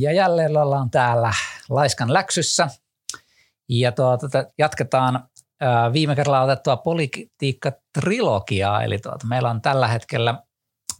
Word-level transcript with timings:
Ja 0.00 0.12
jälleen 0.12 0.56
ollaan 0.56 0.90
täällä 0.90 1.32
Laiskan 1.68 2.12
läksyssä. 2.12 2.68
Ja 3.68 3.92
tuota, 3.92 4.44
jatketaan 4.58 5.28
viime 5.92 6.16
kerralla 6.16 6.42
otettua 6.42 6.76
politiikka-trilogiaa. 6.76 8.82
Eli 8.82 8.98
tuota, 8.98 9.26
meillä 9.26 9.50
on 9.50 9.62
tällä 9.62 9.88
hetkellä 9.88 10.42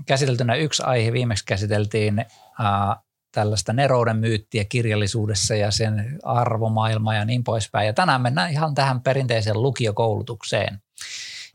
käsiteltynä 0.07 0.55
yksi 0.55 0.83
aihe. 0.83 1.13
Viimeksi 1.13 1.45
käsiteltiin 1.45 2.27
ää, 2.59 2.97
tällaista 3.33 3.73
nerouden 3.73 4.17
myyttiä 4.17 4.65
kirjallisuudessa 4.65 5.55
ja 5.55 5.71
sen 5.71 6.19
arvomaailma 6.23 7.15
ja 7.15 7.25
niin 7.25 7.45
poispäin. 7.45 7.87
Ja 7.87 7.93
tänään 7.93 8.23
mennään 8.23 8.51
ihan 8.51 8.75
tähän 8.75 9.03
perinteiseen 9.03 9.63
lukiokoulutukseen. 9.63 10.83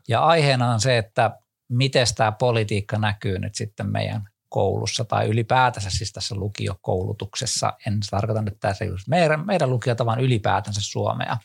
Ja 0.08 0.20
aiheena 0.20 0.72
on 0.72 0.80
se, 0.80 0.98
että 0.98 1.38
miten 1.68 2.06
tämä 2.16 2.32
politiikka 2.32 2.98
näkyy 2.98 3.38
nyt 3.38 3.54
sitten 3.54 3.86
meidän 3.86 4.28
koulussa 4.54 5.04
tai 5.04 5.26
ylipäätänsä 5.26 5.90
siis 5.90 6.12
tässä 6.12 6.34
lukiokoulutuksessa. 6.34 7.72
En 7.86 7.98
tarkoita 8.10 8.42
nyt 8.42 8.60
tässä 8.60 8.84
just 8.84 9.08
meidän, 9.08 9.46
meidän 9.46 9.70
lukiota, 9.70 10.06
vaan 10.06 10.20
ylipäätänsä 10.20 10.80
Suomea. 10.82 11.36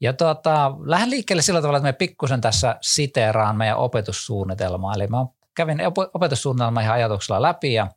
Ja 0.00 0.12
tuota, 0.12 0.74
lähden 0.84 1.10
liikkeelle 1.10 1.42
sillä 1.42 1.60
tavalla, 1.60 1.78
että 1.78 1.88
me 1.88 1.92
pikkusen 1.92 2.40
tässä 2.40 2.76
siteeraan 2.80 3.56
meidän 3.56 3.76
opetussuunnitelmaa. 3.76 4.94
Eli 4.94 5.06
mä 5.06 5.26
kävin 5.54 5.78
opetussuunnitelman 6.14 6.82
ihan 6.82 6.94
ajatuksella 6.94 7.42
läpi 7.42 7.72
ja 7.72 7.88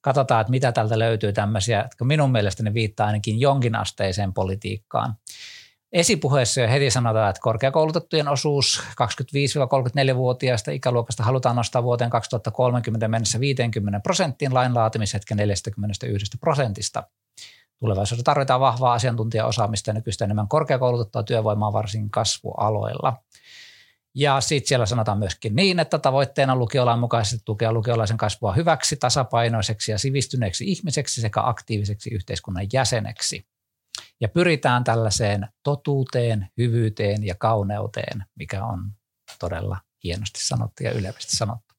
katsotaan, 0.00 0.40
että 0.40 0.50
mitä 0.50 0.72
tältä 0.72 0.98
löytyy 0.98 1.32
tämmöisiä, 1.32 1.82
jotka 1.82 2.04
minun 2.04 2.32
mielestäni 2.32 2.74
viittaa 2.74 3.06
ainakin 3.06 3.40
jonkinasteiseen 3.40 4.32
politiikkaan. 4.32 5.14
Esipuheessa 5.92 6.66
heti 6.66 6.90
sanotaan, 6.90 7.30
että 7.30 7.40
korkeakoulutettujen 7.40 8.28
osuus 8.28 8.82
25-34-vuotiaista 8.90 10.70
ikäluokasta 10.70 11.22
halutaan 11.22 11.56
nostaa 11.56 11.82
vuoteen 11.82 12.10
2030 12.10 13.08
mennessä 13.08 13.40
50 13.40 14.00
prosenttiin 14.00 14.54
lain 14.54 14.74
laatimishetken 14.74 15.36
41 15.36 16.38
prosentista. 16.40 17.02
Tulevaisuudessa 17.78 18.24
tarvitaan 18.24 18.60
vahvaa 18.60 18.92
asiantuntijaosaamista 18.92 19.90
ja 19.90 19.94
nykyistä 19.94 20.24
enemmän 20.24 20.48
korkeakoulutettua 20.48 21.22
työvoimaa 21.22 21.72
varsin 21.72 22.10
kasvualoilla. 22.10 23.16
Ja 24.14 24.40
sitten 24.40 24.68
siellä 24.68 24.86
sanotaan 24.86 25.18
myöskin 25.18 25.56
niin, 25.56 25.80
että 25.80 25.98
tavoitteena 25.98 26.56
lukiolain 26.56 27.00
mukaisesti 27.00 27.44
tukea 27.44 27.72
lukiolaisen 27.72 28.16
kasvua 28.16 28.52
hyväksi, 28.52 28.96
tasapainoiseksi 28.96 29.92
ja 29.92 29.98
sivistyneeksi 29.98 30.64
ihmiseksi 30.64 31.20
sekä 31.20 31.40
aktiiviseksi 31.44 32.10
yhteiskunnan 32.14 32.66
jäseneksi– 32.72 33.44
ja 34.20 34.28
pyritään 34.28 34.84
tällaiseen 34.84 35.48
totuuteen, 35.62 36.48
hyvyyteen 36.58 37.24
ja 37.24 37.34
kauneuteen, 37.34 38.24
mikä 38.34 38.64
on 38.64 38.92
todella 39.38 39.78
hienosti 40.04 40.40
sanottu 40.44 40.82
ja 40.82 40.92
yleisesti 40.92 41.36
sanottu. 41.36 41.74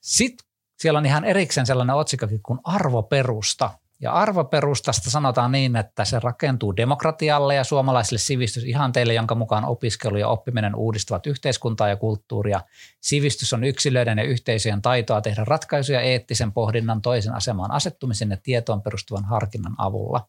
Sitten 0.00 0.46
siellä 0.78 0.98
on 0.98 1.06
ihan 1.06 1.24
erikseen 1.24 1.66
sellainen 1.66 1.96
otsikkokin 1.96 2.42
kuin 2.42 2.58
arvoperusta. 2.64 3.70
Ja 4.00 4.12
arvoperustasta 4.12 5.10
sanotaan 5.10 5.52
niin, 5.52 5.76
että 5.76 6.04
se 6.04 6.20
rakentuu 6.20 6.76
demokratialle 6.76 7.54
ja 7.54 7.64
suomalaisille 7.64 8.18
sivistysihanteille, 8.18 9.14
jonka 9.14 9.34
mukaan 9.34 9.64
opiskelu 9.64 10.16
ja 10.16 10.28
oppiminen 10.28 10.74
uudistavat 10.74 11.26
yhteiskuntaa 11.26 11.88
ja 11.88 11.96
kulttuuria. 11.96 12.60
Sivistys 13.00 13.52
on 13.52 13.64
yksilöiden 13.64 14.18
ja 14.18 14.24
yhteisöjen 14.24 14.82
taitoa 14.82 15.20
tehdä 15.20 15.44
ratkaisuja 15.44 16.00
eettisen 16.00 16.52
pohdinnan 16.52 17.02
toisen 17.02 17.34
asemaan 17.34 17.70
asettumisen 17.70 18.30
ja 18.30 18.36
tietoon 18.42 18.82
perustuvan 18.82 19.24
harkinnan 19.24 19.74
avulla. 19.78 20.28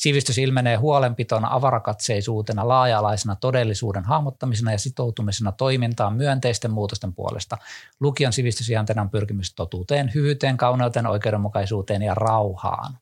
Sivistys 0.00 0.38
ilmenee 0.38 0.76
huolenpitona, 0.76 1.48
avarakatseisuutena, 1.50 2.68
laaja-alaisena 2.68 3.36
todellisuuden 3.36 4.04
hahmottamisena 4.04 4.72
ja 4.72 4.78
sitoutumisena 4.78 5.52
toimintaan 5.52 6.16
myönteisten 6.16 6.70
muutosten 6.70 7.14
puolesta. 7.14 7.58
Lukion 8.00 8.32
sivistysjänteenä 8.32 9.02
on 9.02 9.10
pyrkimys 9.10 9.54
totuuteen, 9.54 10.10
hyvyyteen, 10.14 10.56
kauneuteen, 10.56 11.06
oikeudenmukaisuuteen 11.06 12.02
ja 12.02 12.14
rauhaan. 12.14 12.98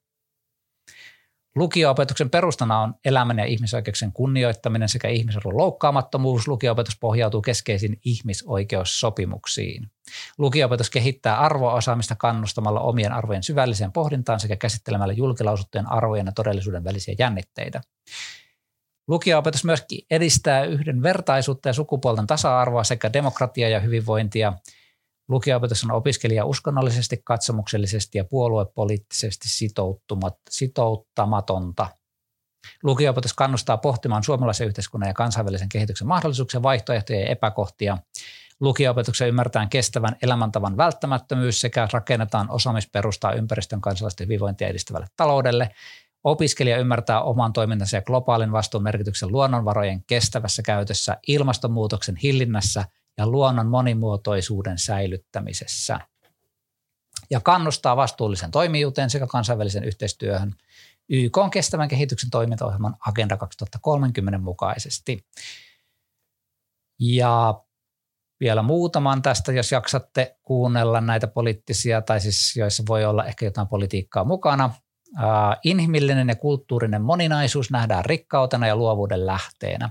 Lukio-opetuksen 1.59 2.31
perustana 2.31 2.81
on 2.81 2.95
elämän 3.05 3.39
ja 3.39 3.45
ihmisoikeuksien 3.45 4.13
kunnioittaminen 4.13 4.89
sekä 4.89 5.09
ihmisarvon 5.09 5.57
loukkaamattomuus. 5.57 6.49
Lukio-opetus 6.49 6.99
pohjautuu 7.01 7.43
keskeisiin 7.43 8.01
ihmisoikeussopimuksiin. 8.05 9.91
Lukio-opetus 10.39 10.91
kehittää 10.91 11.39
arvoosaamista 11.39 12.17
kannustamalla 12.17 12.81
omien 12.81 13.13
arvojen 13.13 13.43
syvälliseen 13.43 13.93
pohdintaan 13.93 14.41
sekä 14.41 14.57
käsittelemällä 14.57 15.15
julkilausuttujen 15.15 15.93
arvojen 15.93 16.27
ja 16.27 16.33
todellisuuden 16.33 16.85
välisiä 16.85 17.15
jännitteitä. 17.19 17.81
Lukio-opetus 19.09 19.65
myöskin 19.65 20.07
edistää 20.11 20.65
yhdenvertaisuutta 20.65 21.69
ja 21.69 21.73
sukupuolten 21.73 22.27
tasa-arvoa 22.27 22.85
sekä 22.85 23.13
demokratiaa 23.13 23.71
ja 23.71 23.81
hyvinvointia– 23.81 24.53
Lukio-opetus 25.29 25.85
on 25.85 25.91
opiskelija 25.91 26.45
uskonnollisesti, 26.45 27.21
katsomuksellisesti 27.25 28.19
ja 28.19 28.25
puoluepoliittisesti 28.25 29.49
sitouttamatonta. 30.51 31.87
Lukio-opetus 32.83 33.35
kannustaa 33.35 33.77
pohtimaan 33.77 34.25
suomalaisen 34.25 34.67
yhteiskunnan 34.67 35.09
ja 35.09 35.15
kansainvälisen 35.15 35.69
kehityksen 35.69 36.09
mahdollisuuksia, 36.09 36.63
vaihtoehtoja 36.63 37.21
ja 37.21 37.27
epäkohtia. 37.27 37.99
Lukio-opetuksen 38.61 39.29
ymmärretään 39.29 39.69
kestävän 39.69 40.17
elämäntavan 40.23 40.77
välttämättömyys 40.77 41.61
sekä 41.61 41.89
rakennetaan 41.93 42.51
osaamisperustaa 42.51 43.33
ympäristön 43.33 43.81
kansalaisten 43.81 44.25
hyvinvointia 44.27 44.69
edistävälle 44.69 45.07
taloudelle. 45.17 45.71
Opiskelija 46.25 46.79
ymmärtää 46.79 47.23
oman 47.23 47.53
toimintansa 47.53 47.97
ja 47.97 48.03
globaalin 48.03 48.53
vastuun 48.53 48.83
merkityksen 48.83 49.33
luonnonvarojen 49.33 50.05
kestävässä 50.05 50.63
käytössä, 50.63 51.17
ilmastonmuutoksen 51.29 52.17
hillinnässä– 52.17 52.85
ja 53.19 53.27
luonnon 53.27 53.67
monimuotoisuuden 53.67 54.79
säilyttämisessä 54.79 56.01
ja 57.31 57.41
kannustaa 57.41 57.97
vastuullisen 57.97 58.51
toimijuuteen 58.51 59.11
sekä 59.11 59.27
kansainvälisen 59.27 59.85
yhteistyöhön 59.85 60.55
YK 61.09 61.39
on 61.39 61.51
kestävän 61.51 61.89
kehityksen 61.89 62.31
toimintaohjelman 62.31 62.97
Agenda 63.07 63.37
2030 63.37 64.39
mukaisesti. 64.39 65.27
Ja 67.01 67.61
vielä 68.41 68.63
muutaman 68.63 69.23
tästä, 69.23 69.53
jos 69.53 69.73
jaksatte 69.73 70.37
kuunnella 70.43 71.01
näitä 71.01 71.27
poliittisia, 71.27 72.03
tai 72.03 72.21
siis 72.21 72.57
joissa 72.57 72.83
voi 72.89 73.05
olla 73.05 73.25
ehkä 73.25 73.45
jotain 73.45 73.69
politiikkaa 73.69 74.25
mukana. 74.25 74.75
Inhimillinen 75.65 76.29
ja 76.29 76.37
kulttuurinen 76.37 77.03
moninaisuus 77.03 77.71
nähdään 77.71 78.05
rikkautena 78.05 78.67
ja 78.67 78.77
luovuuden 78.77 79.27
lähteenä. 79.27 79.91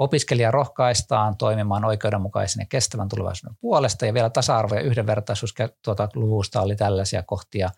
Opiskelija 0.00 0.50
rohkaistaan 0.50 1.36
toimimaan 1.36 1.84
oikeudenmukaisen 1.84 2.60
ja 2.60 2.66
kestävän 2.68 3.08
tulevaisuuden 3.08 3.56
puolesta 3.60 4.06
ja 4.06 4.14
vielä 4.14 4.30
tasa-arvo 4.30 4.74
ja 4.74 4.80
yhdenvertaisuus 4.80 5.54
tuota 5.84 6.08
luvusta 6.14 6.60
oli 6.60 6.76
tällaisia 6.76 7.22
kohtia, 7.22 7.70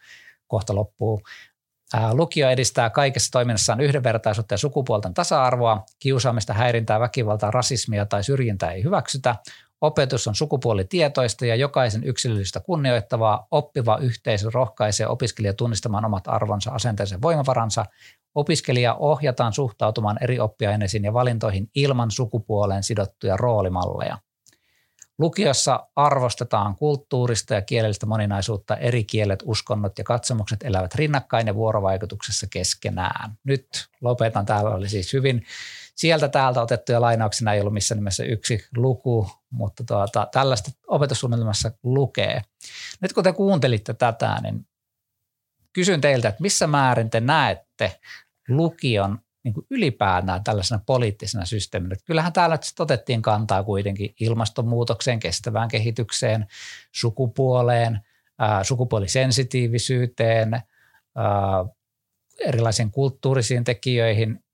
kohta 0.47 0.75
loppuu. 0.75 1.22
Lukio 2.12 2.50
edistää 2.50 2.91
kaikessa 2.91 3.33
toiminnassaan 3.33 3.81
yhdenvertaisuutta 3.81 4.55
ja 4.55 4.59
sukupuolten 4.59 5.15
tasa-arvoa. 5.15 5.84
Kiusaamista, 5.99 6.53
häirintää, 6.53 7.00
väkivaltaa, 7.00 7.50
rasismia 7.50 8.06
tai 8.06 8.25
syrjintää 8.25 8.71
ei 8.71 8.84
hyväksytä. 8.84 9.37
Opetus 9.82 10.28
on 10.28 10.34
sukupuolitietoista 10.34 11.47
ja 11.47 11.56
jokaisen 11.56 12.04
yksilöllistä 12.04 12.60
kunnioittavaa. 12.60 13.47
Oppiva 13.50 13.98
yhteisö 13.98 14.50
rohkaisee 14.54 15.06
opiskelijaa 15.06 15.54
tunnistamaan 15.54 16.04
omat 16.04 16.28
arvonsa, 16.28 16.70
asenteensa 16.70 17.15
ja 17.15 17.22
voimavaransa. 17.22 17.87
Opiskelija 18.34 18.94
ohjataan 18.94 19.53
suhtautumaan 19.53 20.19
eri 20.21 20.41
oppiaineisiin 20.41 21.04
ja 21.04 21.12
valintoihin 21.12 21.71
ilman 21.75 22.10
sukupuoleen 22.10 22.82
sidottuja 22.82 23.37
roolimalleja. 23.37 24.19
Lukiossa 25.19 25.87
arvostetaan 25.97 26.76
kulttuurista 26.76 27.54
ja 27.54 27.62
kielellistä 27.62 28.06
moninaisuutta, 28.06 28.76
eri 28.76 29.04
kielet, 29.04 29.42
uskonnot 29.44 29.98
ja 29.98 30.04
katsomukset 30.04 30.62
elävät 30.62 30.94
rinnakkain 30.94 31.47
ja 31.47 31.54
vuorovaikutuksessa 31.54 32.47
keskenään. 32.50 33.38
Nyt 33.44 33.66
lopetan. 34.00 34.47
Täällä 34.47 34.71
oli 34.71 34.88
siis 34.88 35.12
hyvin 35.12 35.47
sieltä 35.94 36.28
täältä 36.28 36.62
otettuja 36.62 37.01
lainauksia, 37.01 37.53
ei 37.53 37.60
ollut 37.60 37.74
missään 37.74 37.98
nimessä 37.98 38.24
yksi 38.24 38.65
luku, 38.77 39.41
mutta 39.53 39.84
tuota, 39.84 40.28
tällaista 40.33 40.71
opetussuunnitelmassa 40.87 41.71
lukee. 41.83 42.43
Nyt 43.01 43.13
kun 43.13 43.25
te 43.25 43.33
kuuntelitte 43.33 43.95
tätä, 43.95 44.39
niin 44.43 44.66
kysyn 45.72 46.01
teiltä, 46.01 46.28
että 46.28 46.43
missä 46.43 46.66
määrin 46.66 47.10
te 47.10 47.21
näette 47.21 48.01
lukion 48.49 49.19
niin 49.45 49.54
kuin 49.54 49.66
ylipäätään 49.71 50.45
tällaisena 50.45 50.83
poliittisena 50.87 51.45
systeeminä. 51.45 51.97
Kyllähän 52.04 52.33
täällä 52.33 52.59
otettiin 52.78 53.22
kantaa 53.22 53.65
kuitenkin 53.65 54.15
ilmastonmuutokseen, 54.21 55.21
kestävään 55.21 55.69
kehitykseen, 55.69 56.47
sukupuoleen, 56.93 58.01
ää, 58.39 58.65
sukupuolisensitiivisyyteen, 58.65 60.55
ää, 60.55 60.65
erilaisiin 62.41 62.91
kulttuurisiin 62.91 63.65
tekijöihin, 63.65 64.45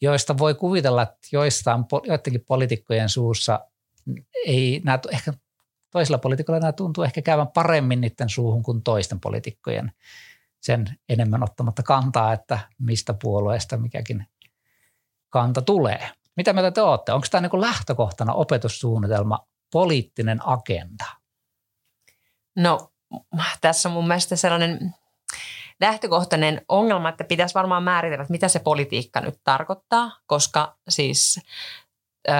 joista 0.00 0.38
voi 0.38 0.54
kuvitella, 0.54 1.02
että 1.02 1.18
joistain, 1.32 1.84
joidenkin 2.06 2.44
poliitikkojen 2.44 3.08
suussa 3.08 3.60
ei 4.46 4.80
nämä, 4.84 4.98
ehkä 5.12 5.32
toisilla 5.90 6.18
poliitikoilla 6.18 6.60
nämä 6.60 6.72
tuntuu 6.72 7.04
ehkä 7.04 7.22
käyvän 7.22 7.48
paremmin 7.48 8.00
niiden 8.00 8.28
suuhun 8.28 8.62
kuin 8.62 8.82
toisten 8.82 9.20
poliitikkojen 9.20 9.92
sen 10.60 10.98
enemmän 11.08 11.42
ottamatta 11.42 11.82
kantaa, 11.82 12.32
että 12.32 12.58
mistä 12.78 13.14
puolueesta 13.22 13.76
mikäkin 13.76 14.26
kanta 15.30 15.62
tulee. 15.62 16.10
Mitä 16.36 16.52
mieltä 16.52 16.70
te 16.70 16.82
olette? 16.82 17.12
Onko 17.12 17.26
tämä 17.30 17.48
niin 17.48 17.60
lähtökohtana 17.60 18.32
opetussuunnitelma 18.32 19.46
poliittinen 19.72 20.40
agenda? 20.46 21.04
No 22.56 22.92
tässä 23.60 23.88
on 23.88 23.92
mun 23.92 24.08
mielestä 24.08 24.36
sellainen 24.36 24.94
lähtökohtainen 25.80 26.62
ongelma, 26.68 27.08
että 27.08 27.24
pitäisi 27.24 27.54
varmaan 27.54 27.82
määritellä, 27.82 28.22
että 28.22 28.32
mitä 28.32 28.48
se 28.48 28.58
politiikka 28.58 29.20
nyt 29.20 29.40
tarkoittaa, 29.44 30.18
koska 30.26 30.76
siis 30.88 31.40
ö, 32.28 32.32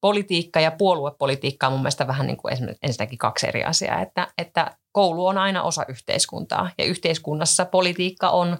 politiikka 0.00 0.60
ja 0.60 0.70
puoluepolitiikka 0.70 1.66
on 1.66 1.72
mun 1.72 1.80
mielestä 1.80 2.06
vähän 2.06 2.26
niin 2.26 2.36
kuin 2.36 2.54
ensinnäkin 2.82 3.18
kaksi 3.18 3.48
eri 3.48 3.64
asiaa, 3.64 4.00
että, 4.00 4.28
että 4.38 4.76
koulu 4.92 5.26
on 5.26 5.38
aina 5.38 5.62
osa 5.62 5.84
yhteiskuntaa 5.88 6.70
ja 6.78 6.84
yhteiskunnassa 6.84 7.64
politiikka 7.64 8.30
on 8.30 8.58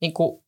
niin 0.00 0.12
kuin 0.14 0.44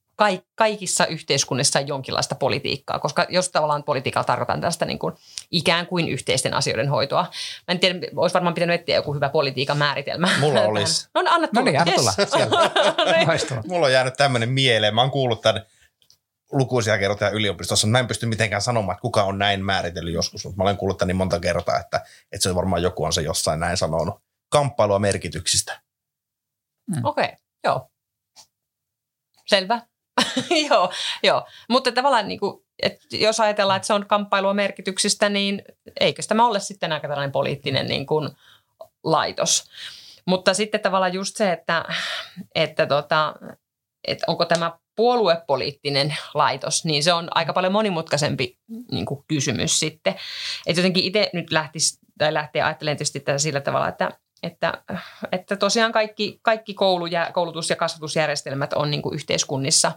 kaikissa 0.54 1.06
yhteiskunnissa 1.06 1.80
jonkinlaista 1.80 2.34
politiikkaa, 2.34 2.98
koska 2.98 3.26
jos 3.28 3.48
tavallaan 3.48 3.82
politiikalla 3.82 4.24
tarkoitan 4.24 4.60
tästä 4.60 4.84
niin 4.84 4.98
kuin 4.98 5.14
ikään 5.50 5.86
kuin 5.86 6.08
yhteisten 6.08 6.54
asioiden 6.54 6.88
hoitoa. 6.88 7.22
Mä 7.68 7.72
en 7.72 7.78
tiedä, 7.78 7.98
olisi 8.16 8.34
varmaan 8.34 8.54
pitänyt 8.54 8.80
etsiä 8.80 8.96
joku 8.96 9.14
hyvä 9.14 9.28
politiikan 9.28 9.78
määritelmä. 9.78 10.28
Mulla 10.40 10.60
olisi. 10.70 11.08
No, 11.14 11.24
anna 11.28 11.48
tulla. 11.48 11.60
No 11.60 11.64
niin, 11.64 11.80
anna 11.80 11.92
tulla. 11.92 12.12
Yes. 13.32 13.46
Mulla 13.68 13.86
on 13.86 13.92
jäänyt 13.92 14.14
tämmöinen 14.14 14.48
mieleen. 14.48 14.94
Mä 14.94 15.00
oon 15.00 15.10
kuullut 15.10 15.40
tämän 15.40 15.62
lukuisia 16.52 16.98
kertoja 16.98 17.30
yliopistossa, 17.30 17.86
mutta 17.86 17.92
mä 17.92 17.98
en 17.98 18.06
pysty 18.06 18.26
mitenkään 18.26 18.62
sanomaan, 18.62 18.94
että 18.94 19.02
kuka 19.02 19.22
on 19.22 19.38
näin 19.38 19.64
määritellyt 19.64 20.14
joskus, 20.14 20.44
mutta 20.44 20.56
mä 20.56 20.62
olen 20.62 20.76
kuullut 20.76 20.98
tämän 20.98 21.08
niin 21.08 21.16
monta 21.16 21.40
kertaa, 21.40 21.78
että, 21.78 21.96
että 22.32 22.42
se 22.42 22.48
on 22.48 22.56
varmaan 22.56 22.82
joku 22.82 23.04
on 23.04 23.12
se 23.12 23.22
jossain 23.22 23.60
näin 23.60 23.76
sanonut. 23.76 24.14
Kamppailua 24.48 24.98
merkityksistä. 24.98 25.80
Mm. 26.90 27.04
Okei, 27.04 27.24
okay, 27.24 27.36
joo. 27.64 27.90
Selvä. 29.46 29.82
joo, 30.68 30.92
joo. 31.22 31.46
Mutta 31.68 31.92
tavallaan 31.92 32.28
niin 32.28 32.40
kuin, 32.40 32.64
että 32.82 33.16
jos 33.16 33.40
ajatellaan, 33.40 33.76
että 33.76 33.86
se 33.86 33.92
on 33.92 34.06
kamppailua 34.06 34.54
merkityksistä, 34.54 35.28
niin 35.28 35.62
eikö 36.00 36.22
tämä 36.28 36.46
ole 36.46 36.60
sitten 36.60 36.92
aika 36.92 37.08
tällainen 37.08 37.32
poliittinen 37.32 37.86
niin 37.86 38.06
kuin, 38.06 38.30
laitos. 39.04 39.70
Mutta 40.26 40.54
sitten 40.54 40.80
tavallaan 40.80 41.14
just 41.14 41.36
se, 41.36 41.52
että, 41.52 41.84
että, 42.54 42.86
tota, 42.86 43.34
että 44.04 44.24
onko 44.26 44.44
tämä 44.44 44.78
puoluepoliittinen 44.96 46.16
laitos, 46.34 46.84
niin 46.84 47.02
se 47.02 47.12
on 47.12 47.28
aika 47.34 47.52
paljon 47.52 47.72
monimutkaisempi 47.72 48.58
niin 48.90 49.06
kuin 49.06 49.24
kysymys 49.28 49.78
sitten. 49.78 50.14
Että 50.66 50.80
jotenkin 50.80 51.04
itse 51.04 51.30
nyt 51.32 51.52
lähtisi, 51.52 51.98
tai 52.18 52.34
lähtee 52.34 52.62
ajattelemaan 52.62 52.96
tietysti 52.96 53.20
tätä 53.20 53.38
sillä 53.38 53.60
tavalla, 53.60 53.88
että, 53.88 54.10
että, 54.42 54.82
että 55.32 55.56
tosiaan 55.56 55.92
kaikki, 55.92 56.38
kaikki 56.42 56.74
koulu 56.74 57.06
ja, 57.06 57.30
koulutus- 57.32 57.70
ja 57.70 57.76
kasvatusjärjestelmät 57.76 58.72
on 58.72 58.90
niin 58.90 59.02
kuin 59.02 59.14
yhteiskunnissa 59.14 59.92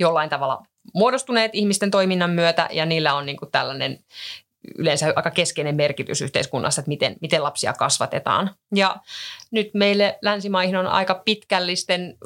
jollain 0.00 0.30
tavalla 0.30 0.62
muodostuneet 0.94 1.50
ihmisten 1.54 1.90
toiminnan 1.90 2.30
myötä 2.30 2.68
ja 2.72 2.86
niillä 2.86 3.14
on 3.14 3.26
niin 3.26 3.36
kuin 3.36 3.50
tällainen 3.50 3.98
yleensä 4.78 5.12
aika 5.16 5.30
keskeinen 5.30 5.76
merkitys 5.76 6.22
yhteiskunnassa, 6.22 6.80
että 6.80 6.88
miten, 6.88 7.16
miten 7.20 7.42
lapsia 7.42 7.72
kasvatetaan. 7.72 8.54
Ja 8.74 8.96
nyt 9.50 9.70
meille 9.74 10.18
länsimaihin 10.22 10.76
on 10.76 10.86
aika 10.86 11.14
pitkällisten 11.24 12.18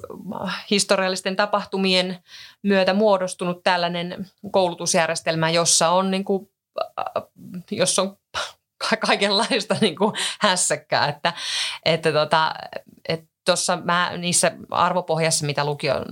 äh, 0.44 0.64
historiallisten 0.70 1.36
tapahtumien 1.36 2.18
myötä 2.62 2.94
muodostunut 2.94 3.62
tällainen 3.62 4.26
koulutusjärjestelmä, 4.50 5.50
jossa 5.50 5.88
on, 5.88 6.10
niin 6.10 6.24
kuin, 6.24 6.50
äh, 6.80 7.22
jossa 7.70 8.02
on 8.02 8.16
kaikenlaista 9.06 9.76
niin 9.80 9.96
kuin 9.96 10.12
hässäkkää, 10.40 11.08
että, 11.08 11.32
että 11.84 12.12
tota, 12.12 12.54
tuossa 13.44 13.78
mä 13.84 14.12
niissä 14.16 14.52
arvopohjassa, 14.70 15.46
mitä 15.46 15.64
lukion 15.64 16.04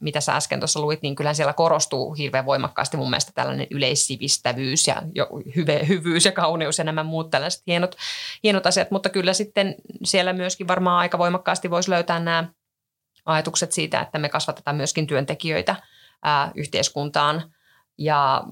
mitä 0.00 0.20
sä 0.20 0.36
äsken 0.36 0.60
tuossa 0.60 0.80
luit, 0.80 1.02
niin 1.02 1.14
kyllä 1.14 1.34
siellä 1.34 1.52
korostuu 1.52 2.14
hirveän 2.14 2.46
voimakkaasti 2.46 2.96
mun 2.96 3.10
mielestä 3.10 3.32
tällainen 3.34 3.66
yleissivistävyys 3.70 4.86
ja 4.86 5.02
jo 5.14 5.28
hyve, 5.56 5.88
hyvyys 5.88 6.24
ja 6.24 6.32
kauneus 6.32 6.78
ja 6.78 6.84
nämä 6.84 7.02
muut 7.02 7.30
tällaiset 7.30 7.62
hienot, 7.66 7.96
hienot 8.42 8.66
asiat. 8.66 8.90
Mutta 8.90 9.08
kyllä 9.08 9.32
sitten 9.32 9.74
siellä 10.04 10.32
myöskin 10.32 10.68
varmaan 10.68 10.98
aika 10.98 11.18
voimakkaasti 11.18 11.70
voisi 11.70 11.90
löytää 11.90 12.20
nämä 12.20 12.48
ajatukset 13.24 13.72
siitä, 13.72 14.00
että 14.00 14.18
me 14.18 14.28
kasvatetaan 14.28 14.76
myöskin 14.76 15.06
työntekijöitä 15.06 15.76
ää, 16.22 16.52
yhteiskuntaan 16.54 17.52
ja, 17.98 18.42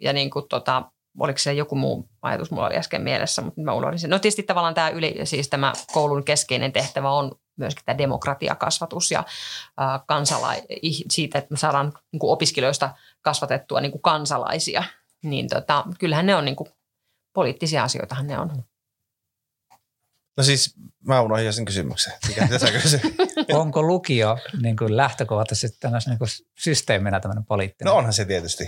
ja 0.00 0.12
niin 0.12 0.30
kuin 0.30 0.48
tota, 0.48 0.82
oliko 1.18 1.38
se 1.38 1.52
joku 1.52 1.76
muu 1.76 2.08
ajatus, 2.22 2.50
mulla 2.50 2.66
oli 2.66 2.76
äsken 2.76 3.02
mielessä, 3.02 3.42
mutta 3.42 3.60
mä 3.60 3.72
unohdin 3.72 3.98
sen. 3.98 4.10
No 4.10 4.18
tietysti 4.18 4.42
tavallaan 4.42 4.74
tämä, 4.74 4.88
yli, 4.88 5.14
siis 5.24 5.48
tämä 5.48 5.72
koulun 5.92 6.24
keskeinen 6.24 6.72
tehtävä 6.72 7.10
on 7.10 7.32
myöskin 7.56 7.84
tämä 7.84 7.98
demokratiakasvatus 7.98 9.10
ja 9.10 9.18
äh, 9.18 10.00
kansala- 10.06 10.62
siitä, 11.10 11.38
että 11.38 11.52
me 11.52 11.56
saadaan 11.56 11.92
niin 12.12 12.20
kuin 12.20 12.30
opiskelijoista 12.30 12.94
kasvatettua 13.22 13.80
niin 13.80 13.92
kuin 13.92 14.02
kansalaisia. 14.02 14.84
Niin 15.22 15.48
tota, 15.48 15.84
kyllähän 15.98 16.26
ne 16.26 16.34
on 16.34 16.44
niin 16.44 16.56
kuin, 16.56 16.68
poliittisia 17.32 17.84
asioitahan 17.84 18.26
ne 18.26 18.38
on. 18.38 18.64
No 20.36 20.44
siis 20.44 20.74
mä 21.06 21.20
unohdin 21.20 21.52
sen 21.52 21.64
kysymyksen. 21.64 22.12
Mikä 22.28 22.48
tässä 22.48 22.98
Onko 23.52 23.82
lukio 23.82 24.38
niin 24.62 24.76
kuin 24.76 24.96
lähtökohtaisesti 24.96 25.78
niin 26.06 26.18
kuin 26.18 26.28
systeeminä 26.58 27.20
tämmöinen 27.20 27.44
poliittinen? 27.44 27.90
No 27.90 27.96
onhan 27.96 28.12
se 28.12 28.24
tietysti. 28.24 28.64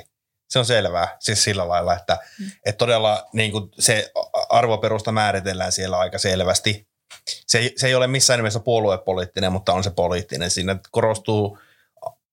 Se 0.49 0.59
on 0.59 0.67
selvää 0.67 1.17
siis 1.21 1.45
sillä 1.45 1.69
lailla, 1.69 1.97
että, 1.97 2.19
mm. 2.41 2.47
että 2.67 2.79
todella 2.79 3.29
niin 3.33 3.53
kuin 3.53 3.71
se 3.79 4.13
arvoperusta 4.49 5.13
määritellään 5.13 5.73
siellä 5.73 5.99
aika 5.99 6.19
selvästi 6.19 6.89
se 7.25 7.59
ei, 7.59 7.73
se 7.77 7.87
ei 7.87 7.95
ole 7.95 8.07
missään 8.07 8.39
nimessä 8.39 8.61
puoluepoliittinen, 8.61 9.53
mutta 9.53 9.73
on 9.73 9.85
se 9.85 9.91
poliittinen. 9.91 10.51
Siinä 10.51 10.79
korostuu 10.91 11.59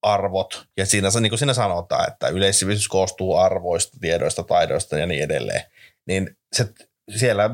arvot 0.01 0.65
ja 0.77 0.85
siinä, 0.85 1.09
niin 1.19 1.29
kuin 1.29 1.39
siinä 1.39 1.53
sanotaan, 1.53 2.11
että 2.11 2.27
yleissivistys 2.27 2.87
koostuu 2.87 3.35
arvoista, 3.35 3.97
tiedoista, 4.01 4.43
taidoista 4.43 4.97
ja 4.97 5.05
niin 5.05 5.23
edelleen. 5.23 5.61
Niin 6.05 6.37
se, 6.53 6.69
siellä 7.17 7.49